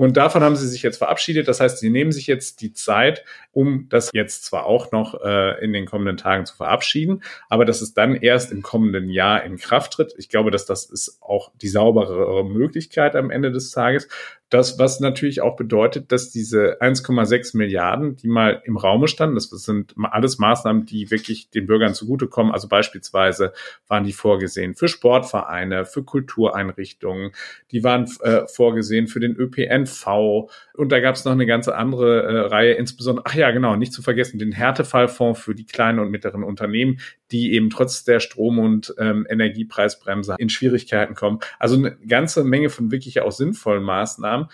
Und 0.00 0.16
davon 0.16 0.42
haben 0.42 0.56
sie 0.56 0.66
sich 0.66 0.82
jetzt 0.82 0.96
verabschiedet. 0.96 1.46
Das 1.46 1.60
heißt, 1.60 1.78
sie 1.78 1.90
nehmen 1.90 2.10
sich 2.10 2.26
jetzt 2.26 2.62
die 2.62 2.72
Zeit, 2.72 3.22
um 3.52 3.86
das 3.90 4.08
jetzt 4.14 4.46
zwar 4.46 4.64
auch 4.64 4.92
noch 4.92 5.20
äh, 5.22 5.62
in 5.62 5.74
den 5.74 5.84
kommenden 5.84 6.16
Tagen 6.16 6.46
zu 6.46 6.56
verabschieden, 6.56 7.22
aber 7.50 7.66
dass 7.66 7.82
es 7.82 7.92
dann 7.92 8.14
erst 8.14 8.50
im 8.50 8.62
kommenden 8.62 9.10
Jahr 9.10 9.44
in 9.44 9.58
Kraft 9.58 9.92
tritt. 9.92 10.14
Ich 10.16 10.30
glaube, 10.30 10.50
dass 10.50 10.64
das 10.64 10.88
ist 10.88 11.18
auch 11.20 11.52
die 11.60 11.68
sauberere 11.68 12.46
Möglichkeit 12.46 13.14
am 13.14 13.30
Ende 13.30 13.52
des 13.52 13.72
Tages. 13.72 14.08
Das, 14.50 14.80
was 14.80 14.98
natürlich 14.98 15.42
auch 15.42 15.54
bedeutet, 15.54 16.10
dass 16.10 16.30
diese 16.30 16.82
1,6 16.82 17.56
Milliarden, 17.56 18.16
die 18.16 18.26
mal 18.26 18.60
im 18.64 18.76
Raume 18.76 19.06
standen, 19.06 19.36
das 19.36 19.48
sind 19.48 19.94
alles 20.02 20.38
Maßnahmen, 20.38 20.86
die 20.86 21.12
wirklich 21.12 21.50
den 21.50 21.66
Bürgern 21.66 21.94
zugutekommen. 21.94 22.52
Also 22.52 22.66
beispielsweise 22.66 23.52
waren 23.86 24.02
die 24.02 24.12
vorgesehen 24.12 24.74
für 24.74 24.88
Sportvereine, 24.88 25.84
für 25.84 26.02
Kultureinrichtungen, 26.02 27.30
die 27.70 27.84
waren 27.84 28.10
äh, 28.22 28.48
vorgesehen 28.48 29.06
für 29.06 29.20
den 29.20 29.36
ÖPNV. 29.36 30.50
Und 30.74 30.90
da 30.90 30.98
gab 30.98 31.14
es 31.14 31.24
noch 31.24 31.32
eine 31.32 31.46
ganze 31.46 31.76
andere 31.76 32.22
äh, 32.24 32.38
Reihe, 32.48 32.72
insbesondere, 32.72 33.26
ach 33.28 33.34
ja, 33.34 33.52
genau, 33.52 33.76
nicht 33.76 33.92
zu 33.92 34.02
vergessen, 34.02 34.40
den 34.40 34.50
Härtefallfonds 34.50 35.40
für 35.40 35.54
die 35.54 35.66
kleinen 35.66 36.00
und 36.00 36.10
mittleren 36.10 36.42
Unternehmen, 36.42 36.98
die 37.30 37.52
eben 37.52 37.70
trotz 37.70 38.02
der 38.02 38.18
Strom- 38.18 38.58
und 38.58 38.94
ähm, 38.98 39.26
Energiepreisbremse 39.30 40.34
in 40.38 40.48
Schwierigkeiten 40.48 41.14
kommen. 41.14 41.38
Also 41.60 41.76
eine 41.76 41.96
ganze 42.08 42.42
Menge 42.42 42.68
von 42.68 42.90
wirklich 42.90 43.20
auch 43.20 43.30
sinnvollen 43.30 43.84
Maßnahmen 43.84 44.39
haben. 44.40 44.48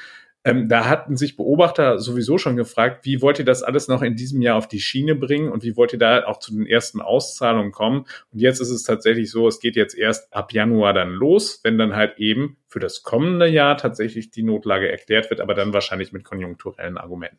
Ähm, 0.44 0.68
da 0.68 0.88
hatten 0.88 1.16
sich 1.16 1.36
Beobachter 1.36 1.98
sowieso 1.98 2.38
schon 2.38 2.54
gefragt, 2.54 3.04
wie 3.04 3.20
wollt 3.20 3.40
ihr 3.40 3.44
das 3.44 3.64
alles 3.64 3.88
noch 3.88 4.00
in 4.02 4.14
diesem 4.14 4.40
Jahr 4.42 4.56
auf 4.56 4.68
die 4.68 4.78
Schiene 4.78 5.16
bringen 5.16 5.50
und 5.50 5.64
wie 5.64 5.76
wollt 5.76 5.92
ihr 5.92 5.98
da 5.98 6.24
auch 6.24 6.38
zu 6.38 6.54
den 6.54 6.66
ersten 6.66 7.00
Auszahlungen 7.00 7.72
kommen? 7.72 8.06
Und 8.32 8.38
jetzt 8.38 8.60
ist 8.60 8.70
es 8.70 8.84
tatsächlich 8.84 9.28
so, 9.32 9.48
es 9.48 9.58
geht 9.58 9.74
jetzt 9.74 9.98
erst 9.98 10.32
ab 10.32 10.52
Januar 10.52 10.92
dann 10.92 11.10
los, 11.10 11.60
wenn 11.64 11.78
dann 11.78 11.96
halt 11.96 12.18
eben 12.18 12.58
für 12.68 12.78
das 12.78 13.02
kommende 13.02 13.48
Jahr 13.48 13.76
tatsächlich 13.76 14.30
die 14.30 14.44
Notlage 14.44 14.88
erklärt 14.88 15.30
wird, 15.30 15.40
aber 15.40 15.54
dann 15.54 15.72
wahrscheinlich 15.72 16.12
mit 16.12 16.22
konjunkturellen 16.22 16.96
Argumenten. 16.96 17.38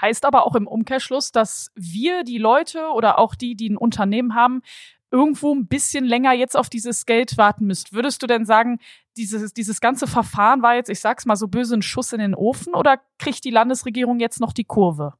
Heißt 0.00 0.24
aber 0.24 0.46
auch 0.46 0.54
im 0.54 0.68
Umkehrschluss, 0.68 1.32
dass 1.32 1.72
wir, 1.74 2.22
die 2.22 2.38
Leute 2.38 2.90
oder 2.94 3.18
auch 3.18 3.34
die, 3.34 3.56
die 3.56 3.70
ein 3.70 3.76
Unternehmen 3.76 4.36
haben, 4.36 4.62
irgendwo 5.10 5.54
ein 5.54 5.66
bisschen 5.66 6.04
länger 6.04 6.32
jetzt 6.32 6.56
auf 6.56 6.68
dieses 6.68 7.06
Geld 7.06 7.38
warten 7.38 7.66
müsst. 7.66 7.92
Würdest 7.92 8.22
du 8.22 8.26
denn 8.26 8.44
sagen, 8.44 8.78
dieses, 9.16 9.52
dieses 9.52 9.80
ganze 9.80 10.06
Verfahren 10.06 10.62
war 10.62 10.74
jetzt, 10.74 10.90
ich 10.90 11.00
sag's 11.00 11.26
mal 11.26 11.36
so 11.36 11.48
böse, 11.48 11.74
ein 11.74 11.82
Schuss 11.82 12.12
in 12.12 12.20
den 12.20 12.34
Ofen 12.34 12.74
oder 12.74 13.00
kriegt 13.18 13.44
die 13.44 13.50
Landesregierung 13.50 14.20
jetzt 14.20 14.40
noch 14.40 14.52
die 14.52 14.64
Kurve? 14.64 15.14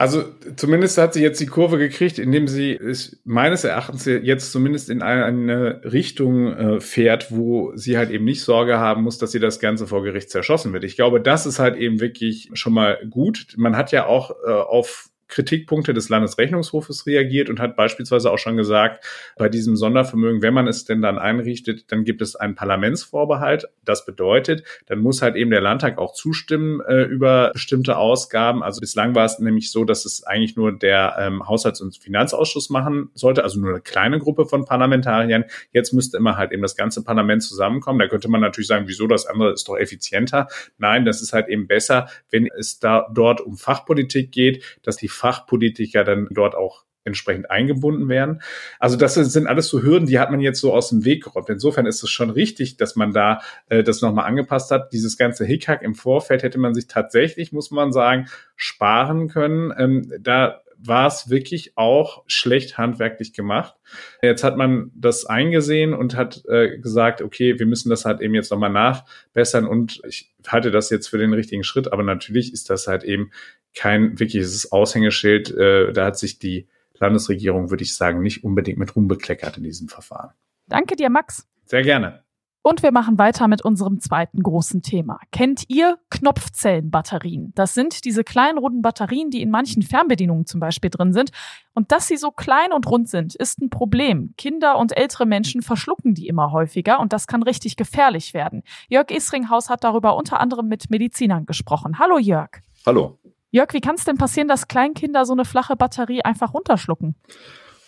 Also 0.00 0.24
zumindest 0.56 0.96
hat 0.96 1.12
sie 1.12 1.20
jetzt 1.20 1.42
die 1.42 1.46
Kurve 1.46 1.76
gekriegt, 1.76 2.18
indem 2.18 2.48
sie 2.48 2.72
es 2.72 3.20
meines 3.24 3.64
Erachtens 3.64 4.06
jetzt 4.06 4.50
zumindest 4.50 4.88
in 4.88 5.02
eine 5.02 5.82
Richtung 5.84 6.46
äh, 6.54 6.80
fährt, 6.80 7.30
wo 7.30 7.76
sie 7.76 7.98
halt 7.98 8.08
eben 8.08 8.24
nicht 8.24 8.42
Sorge 8.42 8.78
haben 8.78 9.02
muss, 9.02 9.18
dass 9.18 9.30
sie 9.30 9.40
das 9.40 9.60
Ganze 9.60 9.86
vor 9.86 10.02
Gericht 10.02 10.30
zerschossen 10.30 10.72
wird. 10.72 10.84
Ich 10.84 10.96
glaube, 10.96 11.20
das 11.20 11.44
ist 11.44 11.58
halt 11.58 11.76
eben 11.76 12.00
wirklich 12.00 12.48
schon 12.54 12.72
mal 12.72 12.98
gut. 13.10 13.48
Man 13.58 13.76
hat 13.76 13.92
ja 13.92 14.06
auch 14.06 14.30
äh, 14.46 14.50
auf 14.50 15.09
Kritikpunkte 15.30 15.94
des 15.94 16.08
Landesrechnungshofes 16.08 17.06
reagiert 17.06 17.48
und 17.48 17.60
hat 17.60 17.76
beispielsweise 17.76 18.30
auch 18.30 18.38
schon 18.38 18.56
gesagt, 18.56 19.04
bei 19.36 19.48
diesem 19.48 19.76
Sondervermögen, 19.76 20.42
wenn 20.42 20.52
man 20.52 20.66
es 20.66 20.84
denn 20.84 21.00
dann 21.00 21.18
einrichtet, 21.18 21.90
dann 21.92 22.04
gibt 22.04 22.20
es 22.20 22.36
einen 22.36 22.54
Parlamentsvorbehalt. 22.54 23.68
Das 23.84 24.04
bedeutet, 24.04 24.64
dann 24.86 24.98
muss 24.98 25.22
halt 25.22 25.36
eben 25.36 25.50
der 25.50 25.60
Landtag 25.60 25.98
auch 25.98 26.12
zustimmen 26.12 26.80
äh, 26.80 27.04
über 27.04 27.50
bestimmte 27.52 27.96
Ausgaben. 27.96 28.62
Also 28.62 28.80
bislang 28.80 29.14
war 29.14 29.24
es 29.24 29.38
nämlich 29.38 29.70
so, 29.70 29.84
dass 29.84 30.04
es 30.04 30.24
eigentlich 30.24 30.56
nur 30.56 30.72
der 30.76 31.16
ähm, 31.18 31.46
Haushalts- 31.48 31.80
und 31.80 31.96
Finanzausschuss 31.96 32.70
machen 32.70 33.10
sollte, 33.14 33.44
also 33.44 33.60
nur 33.60 33.70
eine 33.70 33.80
kleine 33.80 34.18
Gruppe 34.18 34.46
von 34.46 34.64
Parlamentariern. 34.64 35.44
Jetzt 35.72 35.92
müsste 35.92 36.16
immer 36.16 36.36
halt 36.36 36.52
eben 36.52 36.62
das 36.62 36.76
ganze 36.76 37.04
Parlament 37.04 37.42
zusammenkommen. 37.42 37.98
Da 37.98 38.08
könnte 38.08 38.28
man 38.28 38.40
natürlich 38.40 38.68
sagen, 38.68 38.88
wieso 38.88 39.06
das 39.06 39.26
andere 39.26 39.52
ist 39.52 39.68
doch 39.68 39.76
effizienter. 39.76 40.48
Nein, 40.78 41.04
das 41.04 41.22
ist 41.22 41.32
halt 41.32 41.48
eben 41.48 41.66
besser, 41.66 42.08
wenn 42.30 42.48
es 42.58 42.80
da 42.80 43.06
dort 43.12 43.40
um 43.40 43.56
Fachpolitik 43.56 44.32
geht, 44.32 44.64
dass 44.82 44.96
die 44.96 45.08
Fachpolitiker 45.20 46.02
dann 46.04 46.28
dort 46.30 46.54
auch 46.54 46.84
entsprechend 47.04 47.50
eingebunden 47.50 48.08
werden. 48.08 48.42
Also 48.78 48.96
das 48.96 49.14
sind 49.14 49.46
alles 49.46 49.68
so 49.68 49.82
Hürden, 49.82 50.06
die 50.06 50.18
hat 50.18 50.30
man 50.30 50.40
jetzt 50.40 50.60
so 50.60 50.74
aus 50.74 50.90
dem 50.90 51.04
Weg 51.04 51.24
geräumt. 51.24 51.48
Insofern 51.48 51.86
ist 51.86 52.02
es 52.02 52.10
schon 52.10 52.30
richtig, 52.30 52.76
dass 52.76 52.94
man 52.94 53.12
da 53.12 53.40
äh, 53.68 53.82
das 53.82 54.02
nochmal 54.02 54.26
angepasst 54.26 54.70
hat. 54.70 54.92
Dieses 54.92 55.16
ganze 55.16 55.44
Hickhack 55.44 55.82
im 55.82 55.94
Vorfeld 55.94 56.42
hätte 56.42 56.58
man 56.58 56.74
sich 56.74 56.88
tatsächlich, 56.88 57.52
muss 57.52 57.70
man 57.70 57.92
sagen, 57.92 58.28
sparen 58.54 59.28
können. 59.28 59.72
Ähm, 59.76 60.12
da 60.20 60.60
war 60.82 61.06
es 61.06 61.28
wirklich 61.28 61.76
auch 61.76 62.24
schlecht 62.26 62.78
handwerklich 62.78 63.34
gemacht. 63.34 63.74
Jetzt 64.22 64.44
hat 64.44 64.56
man 64.56 64.90
das 64.94 65.26
eingesehen 65.26 65.92
und 65.92 66.16
hat 66.16 66.42
äh, 66.48 66.78
gesagt, 66.78 67.20
okay, 67.20 67.58
wir 67.58 67.66
müssen 67.66 67.90
das 67.90 68.06
halt 68.06 68.20
eben 68.20 68.34
jetzt 68.34 68.50
nochmal 68.50 68.70
nachbessern 68.70 69.66
und 69.66 70.00
ich 70.08 70.32
halte 70.46 70.70
das 70.70 70.88
jetzt 70.88 71.08
für 71.08 71.18
den 71.18 71.34
richtigen 71.34 71.64
Schritt, 71.64 71.92
aber 71.92 72.02
natürlich 72.02 72.52
ist 72.52 72.70
das 72.70 72.86
halt 72.86 73.04
eben 73.04 73.30
kein 73.74 74.18
wirkliches 74.18 74.72
Aushängeschild. 74.72 75.50
Äh, 75.50 75.92
da 75.92 76.06
hat 76.06 76.18
sich 76.18 76.38
die 76.38 76.68
Landesregierung, 76.98 77.70
würde 77.70 77.82
ich 77.82 77.96
sagen, 77.96 78.22
nicht 78.22 78.44
unbedingt 78.44 78.78
mit 78.78 78.94
rumbekleckert 78.94 79.56
in 79.56 79.64
diesem 79.64 79.88
Verfahren. 79.88 80.30
Danke 80.66 80.96
dir, 80.96 81.10
Max. 81.10 81.46
Sehr 81.64 81.82
gerne. 81.82 82.24
Und 82.62 82.82
wir 82.82 82.92
machen 82.92 83.16
weiter 83.16 83.48
mit 83.48 83.64
unserem 83.64 84.00
zweiten 84.00 84.42
großen 84.42 84.82
Thema. 84.82 85.18
Kennt 85.32 85.64
ihr 85.68 85.96
Knopfzellenbatterien? 86.10 87.52
Das 87.54 87.72
sind 87.72 88.04
diese 88.04 88.22
kleinen 88.22 88.58
runden 88.58 88.82
Batterien, 88.82 89.30
die 89.30 89.40
in 89.40 89.50
manchen 89.50 89.82
Fernbedienungen 89.82 90.44
zum 90.44 90.60
Beispiel 90.60 90.90
drin 90.90 91.14
sind. 91.14 91.30
Und 91.72 91.90
dass 91.90 92.06
sie 92.06 92.18
so 92.18 92.30
klein 92.30 92.74
und 92.74 92.86
rund 92.86 93.08
sind, 93.08 93.34
ist 93.34 93.62
ein 93.62 93.70
Problem. 93.70 94.34
Kinder 94.36 94.76
und 94.76 94.94
ältere 94.94 95.24
Menschen 95.24 95.62
verschlucken 95.62 96.12
die 96.12 96.28
immer 96.28 96.52
häufiger 96.52 97.00
und 97.00 97.14
das 97.14 97.26
kann 97.26 97.42
richtig 97.42 97.76
gefährlich 97.76 98.34
werden. 98.34 98.62
Jörg 98.88 99.10
Isringhaus 99.10 99.70
hat 99.70 99.82
darüber 99.82 100.14
unter 100.16 100.38
anderem 100.38 100.68
mit 100.68 100.90
Medizinern 100.90 101.46
gesprochen. 101.46 101.98
Hallo 101.98 102.18
Jörg. 102.18 102.60
Hallo. 102.84 103.19
Jörg, 103.50 103.72
wie 103.72 103.80
kann 103.80 103.96
es 103.96 104.04
denn 104.04 104.16
passieren, 104.16 104.48
dass 104.48 104.68
Kleinkinder 104.68 105.24
so 105.24 105.32
eine 105.32 105.44
flache 105.44 105.76
Batterie 105.76 106.22
einfach 106.22 106.54
runterschlucken? 106.54 107.16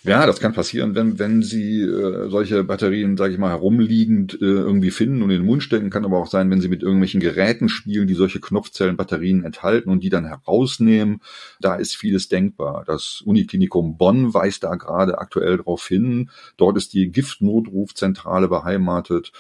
Ja, 0.05 0.27
das 0.27 0.41
kann 0.41 0.53
passieren, 0.53 0.97
wenn, 0.97 1.21
wenn 1.21 1.43
sie 1.45 1.81
äh, 1.83 2.29
solche 2.29 2.65
Batterien, 2.65 3.17
sage 3.17 3.35
ich 3.35 3.39
mal, 3.39 3.51
herumliegend 3.51 4.35
äh, 4.35 4.47
irgendwie 4.47 4.91
finden 4.91 5.23
und 5.23 5.31
in 5.31 5.39
den 5.39 5.47
Mund 5.47 5.63
stecken. 5.63 5.91
Kann 5.91 6.05
aber 6.05 6.19
auch 6.19 6.27
sein, 6.27 6.51
wenn 6.51 6.61
sie 6.61 6.67
mit 6.67 6.83
irgendwelchen 6.83 7.21
Geräten 7.21 7.69
spielen, 7.69 8.09
die 8.09 8.15
solche 8.15 8.41
Knopfzellenbatterien 8.41 9.45
enthalten 9.45 9.91
und 9.91 10.03
die 10.03 10.09
dann 10.09 10.27
herausnehmen. 10.27 11.21
Da 11.61 11.77
ist 11.77 11.95
vieles 11.95 12.27
denkbar. 12.27 12.83
Das 12.85 13.23
Uniklinikum 13.25 13.97
Bonn 13.97 14.35
weist 14.35 14.65
da 14.65 14.75
gerade 14.75 15.19
aktuell 15.19 15.59
darauf 15.59 15.87
hin. 15.87 16.31
Dort 16.57 16.77
ist 16.77 16.95
die 16.95 17.13
Giftnotrufzentrale 17.13 18.49
beheimatet. 18.49 19.31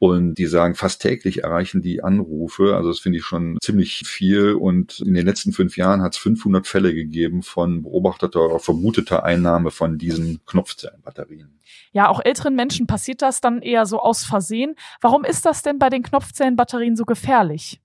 Und 0.00 0.36
die 0.36 0.46
sagen, 0.46 0.74
fast 0.76 1.02
täglich 1.02 1.44
erreichen 1.44 1.82
die 1.82 2.02
Anrufe. 2.02 2.74
Also 2.74 2.88
das 2.88 3.00
finde 3.00 3.18
ich 3.18 3.24
schon 3.26 3.58
ziemlich 3.60 4.02
viel. 4.06 4.52
Und 4.52 5.00
in 5.00 5.12
den 5.12 5.26
letzten 5.26 5.52
fünf 5.52 5.76
Jahren 5.76 6.00
hat 6.00 6.14
es 6.14 6.18
500 6.18 6.66
Fälle 6.66 6.94
gegeben 6.94 7.42
von 7.42 7.82
beobachteter 7.82 8.46
oder 8.46 8.58
vermuteter 8.60 9.24
Einnahme 9.24 9.70
von 9.70 9.98
diesen 9.98 10.42
Knopfzellenbatterien. 10.46 11.60
Ja, 11.92 12.08
auch 12.08 12.24
älteren 12.24 12.56
Menschen 12.56 12.86
passiert 12.86 13.20
das 13.20 13.42
dann 13.42 13.60
eher 13.60 13.84
so 13.84 14.00
aus 14.00 14.24
Versehen. 14.24 14.74
Warum 15.02 15.22
ist 15.22 15.44
das 15.44 15.60
denn 15.60 15.78
bei 15.78 15.90
den 15.90 16.02
Knopfzellenbatterien 16.02 16.96
so 16.96 17.04
gefährlich? 17.04 17.82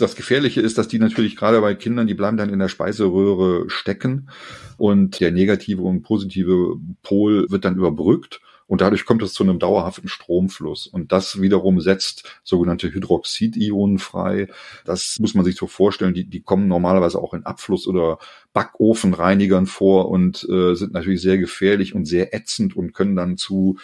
Das 0.00 0.16
Gefährliche 0.16 0.60
ist, 0.60 0.76
dass 0.76 0.88
die 0.88 0.98
natürlich 0.98 1.36
gerade 1.36 1.60
bei 1.60 1.76
Kindern, 1.76 2.08
die 2.08 2.14
bleiben 2.14 2.36
dann 2.36 2.50
in 2.50 2.58
der 2.58 2.68
Speiseröhre 2.68 3.70
stecken 3.70 4.28
und 4.76 5.20
der 5.20 5.30
negative 5.30 5.82
und 5.82 6.02
positive 6.02 6.80
Pol 7.02 7.46
wird 7.48 7.64
dann 7.64 7.76
überbrückt 7.76 8.40
Und 8.68 8.82
dadurch 8.82 9.06
kommt 9.06 9.22
es 9.22 9.32
zu 9.32 9.42
einem 9.42 9.58
dauerhaften 9.58 10.08
Stromfluss. 10.08 10.86
Und 10.86 11.10
das 11.10 11.40
wiederum 11.40 11.80
setzt 11.80 12.40
sogenannte 12.44 12.92
Hydroxidionen 12.92 13.98
frei. 13.98 14.48
Das 14.84 15.16
muss 15.18 15.34
man 15.34 15.44
sich 15.44 15.56
so 15.56 15.66
vorstellen. 15.66 16.14
Die, 16.14 16.24
die 16.24 16.42
kommen 16.42 16.68
normalerweise 16.68 17.18
auch 17.18 17.34
in 17.34 17.46
Abfluss- 17.46 17.88
oder 17.88 18.18
Backofenreinigern 18.52 19.66
vor 19.66 20.10
und 20.10 20.46
äh, 20.48 20.74
sind 20.74 20.92
natürlich 20.92 21.22
sehr 21.22 21.38
gefährlich 21.38 21.94
und 21.94 22.04
sehr 22.04 22.34
ätzend 22.34 22.76
und 22.76 22.92
können 22.92 23.16
dann 23.16 23.38
zu 23.38 23.78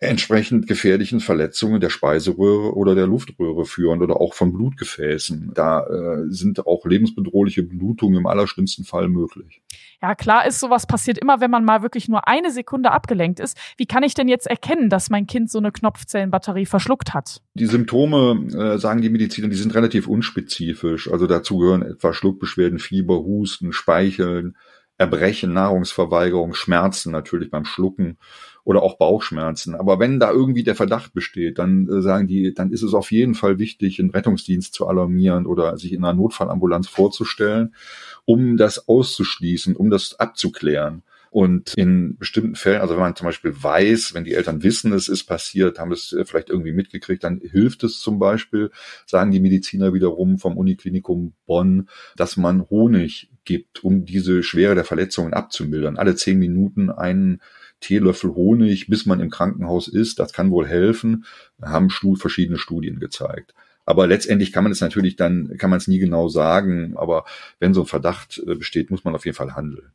entsprechend 0.00 0.66
gefährlichen 0.66 1.20
Verletzungen 1.20 1.80
der 1.80 1.90
Speiseröhre 1.90 2.74
oder 2.74 2.94
der 2.94 3.06
Luftröhre 3.06 3.64
führen 3.64 4.02
oder 4.02 4.20
auch 4.20 4.34
von 4.34 4.52
Blutgefäßen. 4.52 5.52
Da 5.54 5.86
äh, 5.86 6.24
sind 6.28 6.66
auch 6.66 6.84
lebensbedrohliche 6.84 7.62
Blutungen 7.62 8.18
im 8.18 8.26
allerschlimmsten 8.26 8.84
Fall 8.84 9.08
möglich. 9.08 9.62
Ja, 10.02 10.14
klar 10.14 10.46
ist, 10.46 10.60
sowas 10.60 10.86
passiert 10.86 11.18
immer, 11.18 11.40
wenn 11.40 11.50
man 11.50 11.64
mal 11.64 11.82
wirklich 11.82 12.08
nur 12.08 12.28
eine 12.28 12.50
Sekunde 12.50 12.92
abgelenkt 12.92 13.40
ist. 13.40 13.56
Wie 13.76 13.86
kann 13.86 14.02
ich 14.02 14.14
denn 14.14 14.28
jetzt 14.28 14.46
erkennen, 14.46 14.90
dass 14.90 15.10
mein 15.10 15.26
Kind 15.26 15.50
so 15.50 15.58
eine 15.58 15.72
Knopfzellenbatterie 15.72 16.66
verschluckt 16.66 17.14
hat? 17.14 17.40
Die 17.54 17.66
Symptome, 17.66 18.48
äh, 18.54 18.78
sagen 18.78 19.00
die 19.00 19.10
Mediziner, 19.10 19.48
die 19.48 19.56
sind 19.56 19.74
relativ 19.74 20.06
unspezifisch. 20.06 21.10
Also 21.10 21.26
dazu 21.26 21.58
gehören 21.58 21.82
etwa 21.82 22.12
Schluckbeschwerden, 22.12 22.78
Fieber, 22.78 23.18
Husten, 23.18 23.72
Speicheln, 23.72 24.56
Erbrechen, 24.98 25.52
Nahrungsverweigerung, 25.52 26.54
Schmerzen 26.54 27.12
natürlich 27.12 27.50
beim 27.50 27.64
Schlucken 27.64 28.18
oder 28.66 28.82
auch 28.82 28.98
Bauchschmerzen. 28.98 29.76
Aber 29.76 30.00
wenn 30.00 30.18
da 30.18 30.32
irgendwie 30.32 30.64
der 30.64 30.74
Verdacht 30.74 31.14
besteht, 31.14 31.60
dann 31.60 31.88
äh, 31.88 32.02
sagen 32.02 32.26
die, 32.26 32.52
dann 32.52 32.72
ist 32.72 32.82
es 32.82 32.94
auf 32.94 33.12
jeden 33.12 33.36
Fall 33.36 33.60
wichtig, 33.60 34.00
einen 34.00 34.10
Rettungsdienst 34.10 34.74
zu 34.74 34.88
alarmieren 34.88 35.46
oder 35.46 35.78
sich 35.78 35.92
in 35.92 36.04
einer 36.04 36.14
Notfallambulanz 36.14 36.88
vorzustellen, 36.88 37.76
um 38.24 38.56
das 38.56 38.88
auszuschließen, 38.88 39.76
um 39.76 39.88
das 39.88 40.18
abzuklären. 40.18 41.04
Und 41.30 41.74
in 41.76 42.16
bestimmten 42.18 42.56
Fällen, 42.56 42.80
also 42.80 42.94
wenn 42.94 43.02
man 43.02 43.14
zum 43.14 43.26
Beispiel 43.26 43.54
weiß, 43.54 44.14
wenn 44.14 44.24
die 44.24 44.34
Eltern 44.34 44.64
wissen, 44.64 44.92
es 44.92 45.08
ist 45.08 45.24
passiert, 45.24 45.78
haben 45.78 45.92
es 45.92 46.12
äh, 46.12 46.24
vielleicht 46.24 46.50
irgendwie 46.50 46.72
mitgekriegt, 46.72 47.22
dann 47.22 47.40
hilft 47.40 47.84
es 47.84 48.00
zum 48.00 48.18
Beispiel, 48.18 48.72
sagen 49.06 49.30
die 49.30 49.38
Mediziner 49.38 49.94
wiederum 49.94 50.38
vom 50.38 50.56
Uniklinikum 50.56 51.34
Bonn, 51.46 51.88
dass 52.16 52.36
man 52.36 52.68
Honig 52.68 53.30
gibt, 53.44 53.84
um 53.84 54.04
diese 54.04 54.42
Schwere 54.42 54.74
der 54.74 54.84
Verletzungen 54.84 55.34
abzumildern. 55.34 55.98
Alle 55.98 56.16
zehn 56.16 56.40
Minuten 56.40 56.90
einen 56.90 57.40
Teelöffel 57.80 58.34
Honig, 58.34 58.88
bis 58.88 59.06
man 59.06 59.20
im 59.20 59.30
Krankenhaus 59.30 59.88
ist, 59.88 60.18
das 60.18 60.32
kann 60.32 60.50
wohl 60.50 60.66
helfen, 60.66 61.24
haben 61.62 61.90
verschiedene 61.90 62.58
Studien 62.58 62.98
gezeigt. 62.98 63.54
Aber 63.84 64.06
letztendlich 64.06 64.52
kann 64.52 64.64
man 64.64 64.72
es 64.72 64.80
natürlich 64.80 65.16
dann, 65.16 65.56
kann 65.58 65.70
man 65.70 65.76
es 65.78 65.86
nie 65.86 65.98
genau 65.98 66.28
sagen. 66.28 66.96
Aber 66.96 67.24
wenn 67.60 67.74
so 67.74 67.82
ein 67.82 67.86
Verdacht 67.86 68.42
äh, 68.46 68.54
besteht, 68.56 68.90
muss 68.90 69.04
man 69.04 69.14
auf 69.14 69.24
jeden 69.24 69.36
Fall 69.36 69.54
handeln 69.54 69.92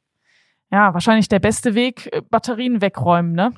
ja, 0.72 0.94
wahrscheinlich 0.94 1.28
der 1.28 1.40
beste 1.40 1.76
Weg, 1.76 2.10
äh, 2.12 2.22
Batterien 2.22 2.82
wegräumen, 2.82 3.34
ne? 3.34 3.52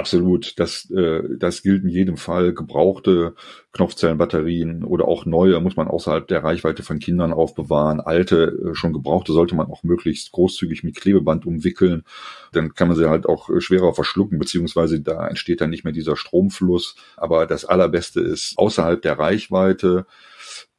Absolut. 0.00 0.58
Das, 0.58 0.90
äh, 0.90 1.22
das 1.38 1.62
gilt 1.62 1.82
in 1.84 1.90
jedem 1.90 2.16
Fall. 2.16 2.54
Gebrauchte 2.54 3.34
Knopfzellenbatterien 3.72 4.82
oder 4.82 5.06
auch 5.06 5.26
neue 5.26 5.60
muss 5.60 5.76
man 5.76 5.88
außerhalb 5.88 6.26
der 6.26 6.42
Reichweite 6.42 6.82
von 6.82 7.00
Kindern 7.00 7.34
aufbewahren. 7.34 8.00
Alte, 8.00 8.70
äh, 8.70 8.74
schon 8.74 8.94
gebrauchte 8.94 9.34
sollte 9.34 9.54
man 9.54 9.66
auch 9.66 9.82
möglichst 9.82 10.32
großzügig 10.32 10.84
mit 10.84 10.96
Klebeband 10.96 11.44
umwickeln. 11.44 12.04
Dann 12.52 12.72
kann 12.72 12.88
man 12.88 12.96
sie 12.96 13.10
halt 13.10 13.26
auch 13.26 13.50
äh, 13.50 13.60
schwerer 13.60 13.92
verschlucken, 13.92 14.38
beziehungsweise 14.38 15.02
da 15.02 15.28
entsteht 15.28 15.60
dann 15.60 15.68
nicht 15.68 15.84
mehr 15.84 15.92
dieser 15.92 16.16
Stromfluss. 16.16 16.96
Aber 17.18 17.46
das 17.46 17.66
Allerbeste 17.66 18.20
ist 18.22 18.56
außerhalb 18.56 19.02
der 19.02 19.18
Reichweite 19.18 20.06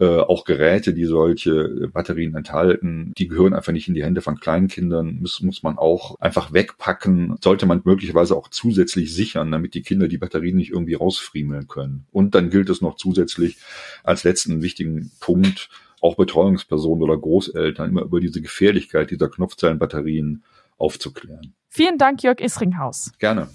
äh, 0.01 0.17
auch 0.17 0.45
Geräte, 0.45 0.95
die 0.95 1.05
solche 1.05 1.87
Batterien 1.93 2.33
enthalten, 2.35 3.13
die 3.19 3.27
gehören 3.27 3.53
einfach 3.53 3.71
nicht 3.71 3.87
in 3.87 3.93
die 3.93 4.03
Hände 4.03 4.21
von 4.21 4.39
Kleinkindern, 4.39 5.19
muss, 5.21 5.41
muss 5.41 5.61
man 5.61 5.77
auch 5.77 6.19
einfach 6.19 6.51
wegpacken, 6.53 7.35
sollte 7.39 7.67
man 7.67 7.81
möglicherweise 7.83 8.35
auch 8.35 8.47
zusätzlich 8.47 9.13
sichern, 9.13 9.51
damit 9.51 9.75
die 9.75 9.83
Kinder 9.83 10.07
die 10.07 10.17
Batterien 10.17 10.57
nicht 10.57 10.71
irgendwie 10.71 10.95
rausfriemeln 10.95 11.67
können. 11.67 12.07
Und 12.11 12.33
dann 12.33 12.49
gilt 12.49 12.71
es 12.71 12.81
noch 12.81 12.95
zusätzlich 12.95 13.57
als 14.03 14.23
letzten 14.23 14.63
wichtigen 14.63 15.11
Punkt, 15.19 15.69
auch 16.01 16.15
Betreuungspersonen 16.15 17.03
oder 17.03 17.15
Großeltern 17.15 17.91
immer 17.91 18.01
über 18.01 18.19
diese 18.19 18.41
Gefährlichkeit 18.41 19.11
dieser 19.11 19.29
Knopfzellenbatterien 19.29 20.43
aufzuklären. 20.79 21.53
Vielen 21.69 21.99
Dank, 21.99 22.23
Jörg 22.23 22.39
Isringhaus. 22.41 23.11
Gerne. 23.19 23.49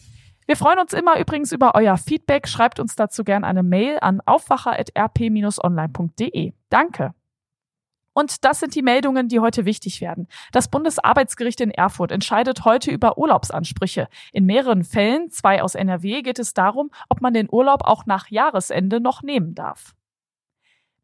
Wir 0.47 0.57
freuen 0.57 0.79
uns 0.79 0.93
immer 0.93 1.19
übrigens 1.19 1.51
über 1.51 1.75
euer 1.75 1.97
Feedback. 1.97 2.47
Schreibt 2.47 2.79
uns 2.79 2.95
dazu 2.95 3.25
gerne 3.25 3.45
eine 3.47 3.65
Mail 3.65 3.99
an 4.01 4.21
aufwacher.rp-online.de. 4.25 6.53
Danke. 6.69 7.15
Und 8.13 8.45
das 8.45 8.61
sind 8.61 8.75
die 8.75 8.83
Meldungen, 8.83 9.29
die 9.29 9.41
heute 9.41 9.67
wichtig 9.67 10.01
werden. 10.01 10.27
Das 10.53 10.69
Bundesarbeitsgericht 10.69 11.61
in 11.61 11.71
Erfurt 11.71 12.13
entscheidet 12.13 12.65
heute 12.65 12.91
über 12.91 13.19
Urlaubsansprüche. 13.19 14.09
In 14.33 14.47
mehreren 14.47 14.85
Fällen, 14.85 15.31
zwei 15.31 15.63
aus 15.63 15.75
NRW, 15.75 16.23
geht 16.23 16.39
es 16.39 16.55
darum, 16.55 16.91
ob 17.09 17.21
man 17.21 17.35
den 17.35 17.49
Urlaub 17.51 17.83
auch 17.85 18.07
nach 18.07 18.29
Jahresende 18.29 19.01
noch 19.01 19.23
nehmen 19.23 19.55
darf. 19.55 19.95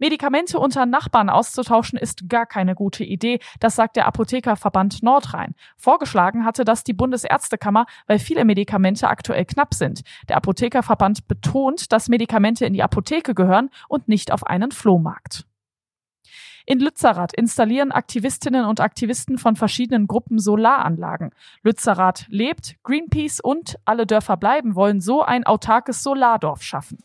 Medikamente 0.02 0.59
unter 0.59 0.85
Nachbarn 0.85 1.30
auszutauschen 1.30 1.97
ist 1.97 2.28
gar 2.28 2.44
keine 2.44 2.75
gute 2.75 3.04
Idee, 3.04 3.38
das 3.61 3.76
sagt 3.76 3.94
der 3.94 4.09
Apothekerverband 4.09 5.00
Nordrhein. 5.04 5.54
Vorgeschlagen 5.76 6.44
hatte 6.44 6.64
das 6.64 6.82
die 6.82 6.92
Bundesärztekammer, 6.92 7.87
weil 8.09 8.18
viele 8.18 8.44
Medikamente 8.44 9.06
aktuell 9.06 9.44
knapp 9.44 9.75
sind. 9.75 10.02
Der 10.28 10.38
Apothekerverband 10.38 11.28
betont, 11.28 11.92
dass 11.92 12.09
Medikamente 12.09 12.66
in 12.66 12.73
die 12.73 12.82
Apotheke 12.82 13.32
gehören 13.32 13.71
und 13.88 14.09
nicht 14.09 14.32
auf 14.32 14.44
einen 14.44 14.73
Flohmarkt. 14.73 15.47
In 16.66 16.81
Lützerath 16.81 17.33
installieren 17.33 17.92
Aktivistinnen 17.92 18.64
und 18.64 18.81
Aktivisten 18.81 19.38
von 19.38 19.55
verschiedenen 19.55 20.09
Gruppen 20.09 20.40
Solaranlagen. 20.40 21.31
Lützerath 21.62 22.26
lebt, 22.29 22.74
Greenpeace 22.83 23.38
und 23.38 23.79
Alle 23.85 24.07
Dörfer 24.07 24.37
bleiben 24.37 24.74
wollen 24.74 25.00
so 25.00 25.22
ein 25.22 25.44
autarkes 25.44 26.03
Solardorf 26.03 26.62
schaffen. 26.62 26.98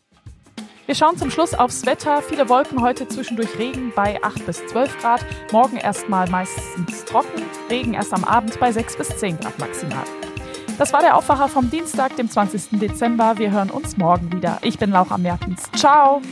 Wir 0.88 0.94
schauen 0.94 1.18
zum 1.18 1.30
Schluss 1.30 1.52
aufs 1.52 1.84
Wetter. 1.84 2.22
Viele 2.22 2.48
Wolken 2.48 2.80
heute 2.80 3.06
zwischendurch 3.06 3.58
Regen 3.58 3.92
bei 3.94 4.18
8 4.22 4.46
bis 4.46 4.66
12 4.68 4.98
Grad. 5.02 5.20
Morgen 5.52 5.76
erstmal 5.76 6.26
meistens 6.30 7.04
trocken. 7.04 7.42
Regen 7.68 7.92
erst 7.92 8.14
am 8.14 8.24
Abend 8.24 8.58
bei 8.58 8.72
6 8.72 8.96
bis 8.96 9.08
10 9.08 9.38
Grad 9.38 9.58
maximal. 9.58 10.04
Das 10.78 10.94
war 10.94 11.02
der 11.02 11.18
Aufwacher 11.18 11.48
vom 11.48 11.70
Dienstag, 11.70 12.16
dem 12.16 12.30
20. 12.30 12.80
Dezember. 12.80 13.34
Wir 13.36 13.50
hören 13.50 13.68
uns 13.68 13.98
morgen 13.98 14.32
wieder. 14.32 14.60
Ich 14.62 14.78
bin 14.78 14.90
Laura 14.90 15.18
Mertens. 15.18 15.70
Ciao! 15.76 16.22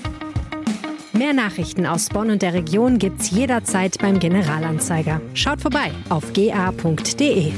Mehr 1.12 1.34
Nachrichten 1.34 1.84
aus 1.84 2.08
Bonn 2.08 2.30
und 2.30 2.40
der 2.40 2.54
Region 2.54 2.98
gibt's 2.98 3.30
jederzeit 3.30 3.98
beim 3.98 4.18
Generalanzeiger. 4.18 5.20
Schaut 5.34 5.60
vorbei 5.60 5.90
auf 6.08 6.32
ga.de. 6.32 7.52